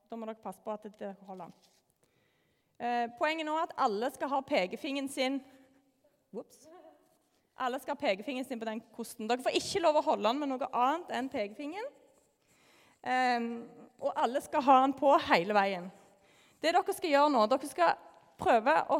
Da 0.09 0.17
må 0.17 0.25
dere 0.25 0.41
passe 0.41 0.61
på 0.65 0.73
at 0.73 0.87
dere 0.97 1.13
holder 1.27 1.51
den. 1.51 1.67
Eh, 2.81 3.07
poenget 3.19 3.45
nå 3.45 3.53
er 3.53 3.67
at 3.67 3.75
alle 3.85 4.09
skal 4.09 4.31
ha 4.31 4.39
pekefingeren 4.41 5.09
sin 5.09 5.37
Whoops. 6.31 6.63
Alle 7.61 7.79
skal 7.79 7.93
ha 7.93 8.01
pekefingeren 8.01 8.47
sin 8.47 8.59
på 8.59 8.65
den 8.65 8.81
kosten. 8.95 9.27
Dere 9.29 9.43
får 9.45 9.57
ikke 9.59 9.83
lov 9.83 9.99
å 9.99 10.05
holde 10.05 10.25
den 10.29 10.39
med 10.41 10.49
noe 10.49 10.69
annet 10.73 11.11
enn 11.17 11.29
pekefingeren. 11.29 11.89
Um, 13.01 13.49
og 14.01 14.17
alle 14.17 14.41
skal 14.41 14.63
ha 14.65 14.77
den 14.81 14.93
på 14.97 15.11
hele 15.27 15.53
veien. 15.57 15.89
Det 16.61 16.73
dere 16.73 16.95
skal 16.97 17.13
gjøre 17.13 17.33
nå, 17.33 17.43
dere 17.49 17.69
skal 17.69 17.99
prøve 18.41 18.75
å 18.93 18.97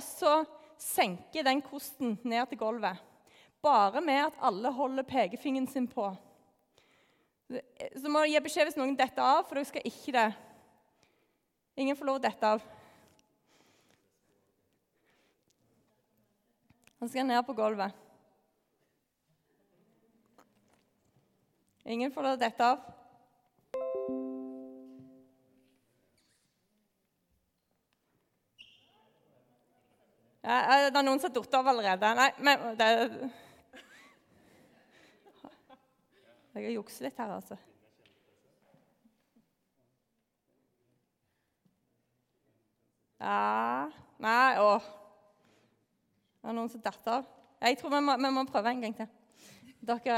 senke 0.81 1.45
den 1.45 1.61
kosten 1.65 2.17
ned 2.21 2.49
til 2.49 2.61
gulvet. 2.61 3.01
Bare 3.61 4.01
med 4.01 4.27
at 4.27 4.37
alle 4.41 4.71
holder 4.73 5.05
pekefingeren 5.05 5.69
sin 5.69 5.87
på. 5.89 6.07
Så 7.51 8.09
må 8.09 8.23
du 8.23 8.31
gi 8.31 8.41
beskjed 8.41 8.69
hvis 8.69 8.77
noen 8.79 8.95
detter 8.97 9.25
av, 9.25 9.43
for 9.45 9.57
dere 9.57 9.69
skal 9.69 9.85
ikke 9.89 10.13
det. 10.15 10.29
Ingen 11.81 11.97
får 11.97 12.09
lov 12.09 12.21
å 12.21 12.23
dette 12.23 12.53
av. 12.57 12.63
Han 17.01 17.09
skal 17.09 17.25
ned 17.25 17.41
på 17.45 17.57
gulvet. 17.57 17.97
Ingen 21.83 22.11
får 22.11 22.23
lov 22.23 22.37
dette 22.37 22.65
av. 22.65 22.81
Ja, 30.41 30.89
det 30.89 30.97
er 30.97 31.05
noen 31.05 31.19
som 31.21 31.29
har 31.29 31.37
falt 31.37 31.57
av 31.57 31.67
allerede. 31.69 32.13
Nei, 32.17 32.29
men 32.41 32.63
det 32.77 32.91
Jeg 36.51 36.65
har 36.65 36.73
jukset 36.73 37.05
litt 37.05 37.19
her, 37.21 37.29
altså. 37.31 37.55
Ja 43.21 43.87
Nei, 44.21 44.57
å. 44.59 44.73
Det 46.41 46.49
er 46.49 46.57
noen 46.57 46.69
som 46.69 46.81
datt 46.83 47.07
av. 47.09 47.25
Jeg 47.61 47.77
tror 47.79 47.93
vi 47.93 48.01
må, 48.05 48.17
vi 48.17 48.29
må, 48.33 48.43
prøve 48.49 48.73
en 48.73 48.83
gang 48.83 48.93
til. 48.97 49.07
Dere 49.81 50.17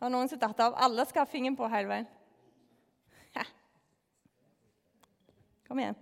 Det 0.00 0.06
var 0.06 0.12
noen 0.14 0.30
som 0.32 0.38
datt 0.40 0.60
av. 0.64 0.72
Alle 0.80 1.04
skal 1.04 1.26
ha 1.26 1.28
fingeren 1.28 1.56
på 1.58 1.66
hele 1.68 1.90
veien. 1.90 2.06
Ja. 3.34 3.42
Kom 5.68 5.82
igjen. 5.82 5.98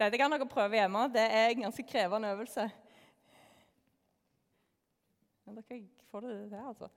Dette 0.00 0.16
kan 0.16 0.32
dere 0.32 0.48
prøve 0.48 0.80
hjemme. 0.80 1.08
Det 1.12 1.28
er 1.28 1.52
en 1.52 1.68
ganske 1.68 1.90
krevende 1.92 2.32
øvelse. 2.32 2.70
Men 5.44 5.60
dere 5.60 5.84
får 6.08 6.24
det 6.24 6.38
der, 6.56 6.70
altså. 6.72 6.96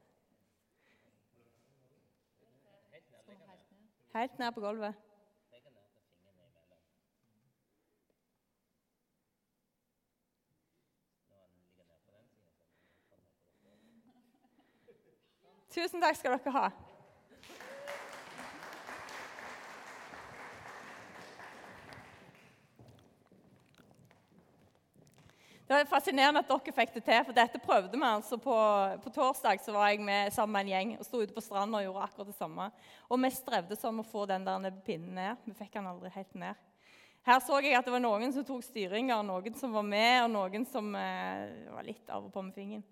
Helt 4.14 4.40
ned 4.40 4.52
på 4.52 4.62
gulvet. 4.62 4.94
Tusen 15.70 16.02
takk 16.02 16.18
skal 16.18 16.40
dere 16.40 16.52
ha. 16.56 16.70
Det 25.70 25.78
er 25.78 25.86
fascinerende 25.86 26.42
at 26.42 26.48
dere 26.50 26.74
fikk 26.74 26.96
det 26.96 27.02
til, 27.06 27.20
for 27.28 27.38
dette 27.38 27.60
prøvde 27.62 27.94
vi 27.94 28.06
altså 28.08 28.40
på, 28.42 28.54
på 29.04 29.12
torsdag. 29.14 29.60
så 29.62 29.76
var 29.76 29.92
jeg 29.92 30.00
med 30.02 30.32
sammen 30.34 30.56
med 30.56 30.64
en 30.66 30.72
gjeng 30.72 30.94
og 30.96 31.06
sto 31.06 31.20
ute 31.22 31.36
på 31.36 31.44
stranda 31.46 31.78
og 31.78 31.84
gjorde 31.86 32.06
akkurat 32.08 32.32
det 32.32 32.38
samme. 32.40 32.66
Og 33.06 33.20
vi 33.22 33.30
strevde 33.36 33.78
sånn 33.78 34.02
å 34.02 34.06
få 34.10 34.24
den 34.26 34.48
der 34.48 34.80
pinnen 34.82 35.14
ned. 35.14 35.44
Vi 35.46 35.54
fikk 35.60 35.76
den 35.78 35.92
aldri 35.92 36.10
helt 36.16 36.34
ned. 36.42 36.64
Her 37.30 37.44
så 37.46 37.60
jeg 37.62 37.76
at 37.78 37.86
det 37.86 37.94
var 37.94 38.02
noen 38.02 38.34
som 38.34 38.48
tok 38.48 38.64
styringa, 38.66 39.20
noen 39.28 39.60
som 39.60 39.76
var 39.78 39.86
med, 39.86 40.16
og 40.24 40.32
noen 40.34 40.66
som 40.72 40.90
eh, 40.98 41.70
var 41.70 41.86
litt 41.86 42.10
av 42.10 42.26
og 42.26 42.34
på 42.34 42.44
med 42.48 42.58
fingeren. 42.58 42.88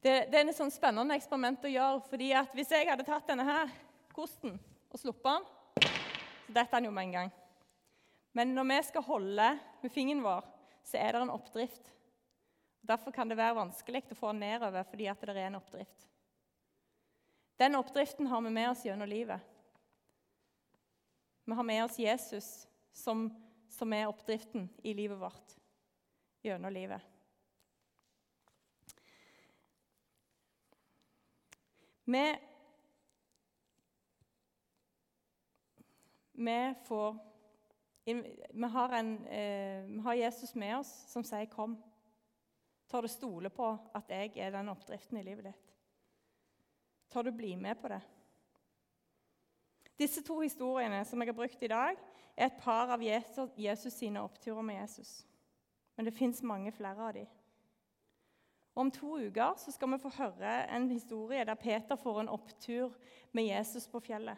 Det, 0.00 0.16
det, 0.32 0.38
er 0.38 0.48
et 0.48 0.56
sånn 0.56 0.72
spennende 0.72 1.20
eksperiment 1.20 1.68
å 1.68 1.74
gjøre. 1.74 2.00
fordi 2.08 2.30
at 2.38 2.56
Hvis 2.56 2.72
jeg 2.72 2.88
hadde 2.88 3.04
tatt 3.04 3.28
denne 3.28 3.44
her, 3.44 3.76
kosten 4.16 4.56
og 4.88 5.04
sluppet 5.04 5.36
den, 5.36 5.92
så 6.46 6.56
detter 6.56 6.78
den 6.78 6.88
jo 6.88 6.96
med 6.96 7.10
en 7.10 7.14
gang. 7.18 7.36
Men 8.32 8.56
når 8.56 8.70
vi 8.72 8.82
skal 8.88 9.08
holde 9.10 9.52
med 9.84 9.92
fingeren 9.92 10.24
vår, 10.24 10.48
så 10.82 10.98
er 10.98 11.12
det 11.12 11.22
en 11.22 11.34
oppdrift. 11.34 11.92
Derfor 12.82 13.14
kan 13.14 13.30
det 13.30 13.38
være 13.38 13.60
vanskelig 13.60 14.02
å 14.10 14.18
få 14.18 14.32
den 14.32 14.42
nedover 14.42 14.86
fordi 14.88 15.06
det 15.06 15.32
er 15.36 15.46
en 15.46 15.60
oppdrift. 15.60 16.08
Den 17.62 17.78
oppdriften 17.78 18.26
har 18.26 18.42
vi 18.42 18.50
med 18.50 18.70
oss 18.70 18.84
gjennom 18.84 19.08
livet. 19.08 19.40
Vi 21.44 21.54
har 21.54 21.62
med 21.62 21.84
oss 21.84 21.98
Jesus 21.98 22.68
som, 22.92 23.28
som 23.70 23.92
er 23.92 24.08
oppdriften 24.10 24.68
i 24.82 24.94
livet 24.94 25.18
vårt 25.18 25.56
gjennom 26.42 26.72
livet. 26.74 27.00
Vi, 32.04 32.36
vi 36.32 36.74
får 36.84 37.31
vi 38.04 38.68
har, 38.68 38.88
en, 38.88 39.26
eh, 39.26 39.84
vi 39.86 40.00
har, 40.00 40.14
Jesus 40.14 40.54
med 40.54 40.78
oss 40.78 41.04
som 41.08 41.24
sier 41.24 41.46
'kom'. 41.46 41.76
Tør 42.88 43.00
du 43.00 43.08
stole 43.08 43.50
på 43.50 43.78
at 43.94 44.08
jeg 44.08 44.36
er 44.36 44.50
den 44.50 44.68
oppdriften 44.68 45.16
i 45.18 45.22
livet 45.22 45.44
ditt? 45.44 45.74
Tør 47.10 47.22
du 47.22 47.30
bli 47.30 47.56
med 47.56 47.74
på 47.80 47.88
det? 47.88 48.00
Disse 49.98 50.22
to 50.22 50.40
historiene 50.40 51.04
som 51.04 51.20
jeg 51.20 51.28
har 51.28 51.32
brukt 51.32 51.62
i 51.62 51.66
dag, 51.66 51.96
er 52.36 52.46
et 52.46 52.60
par 52.60 52.90
av 52.90 53.02
Jesus, 53.02 53.50
Jesus 53.56 53.92
sine 53.92 54.20
oppturer 54.20 54.62
med 54.62 54.80
Jesus. 54.80 55.26
Men 55.96 56.04
det 56.04 56.14
fins 56.14 56.42
mange 56.42 56.72
flere 56.72 57.08
av 57.08 57.12
dem. 57.12 57.26
Om 58.74 58.90
to 58.90 59.18
uker 59.18 59.58
skal 59.70 59.90
vi 59.92 59.98
få 59.98 60.08
høre 60.16 60.52
en 60.72 60.90
historie 60.90 61.44
der 61.44 61.54
Peter 61.54 61.96
får 61.96 62.20
en 62.20 62.28
opptur 62.28 62.94
med 63.32 63.44
Jesus 63.44 63.88
på 63.88 64.00
fjellet. 64.00 64.36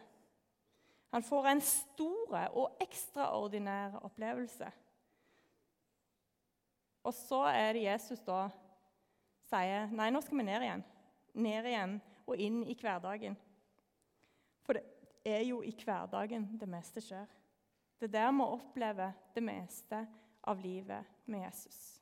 Han 1.13 1.23
får 1.23 1.47
en 1.47 1.61
stor 1.63 2.35
og 2.57 2.81
ekstraordinær 2.83 3.99
opplevelse. 4.03 4.71
Og 7.05 7.13
så 7.13 7.43
er 7.53 7.73
det 7.75 7.85
Jesus 7.85 8.23
da 8.25 8.47
sier 9.45 9.91
nei, 9.93 10.09
nå 10.09 10.21
skal 10.25 10.39
vi 10.41 10.47
ned 10.47 10.65
igjen. 10.65 10.83
Ned 11.35 11.69
igjen 11.69 11.97
og 12.25 12.41
inn 12.41 12.63
i 12.65 12.75
hverdagen. 12.79 13.37
For 14.65 14.77
det 14.77 14.85
er 15.29 15.43
jo 15.45 15.61
i 15.61 15.73
hverdagen 15.77 16.49
det 16.59 16.69
meste 16.69 17.03
skjer. 17.03 17.29
Det 17.99 18.09
er 18.09 18.17
der 18.17 18.31
vi 18.35 18.47
opplever 18.57 19.13
det 19.35 19.43
meste 19.45 20.01
av 20.45 20.59
livet 20.61 21.05
med 21.29 21.45
Jesus. 21.45 21.94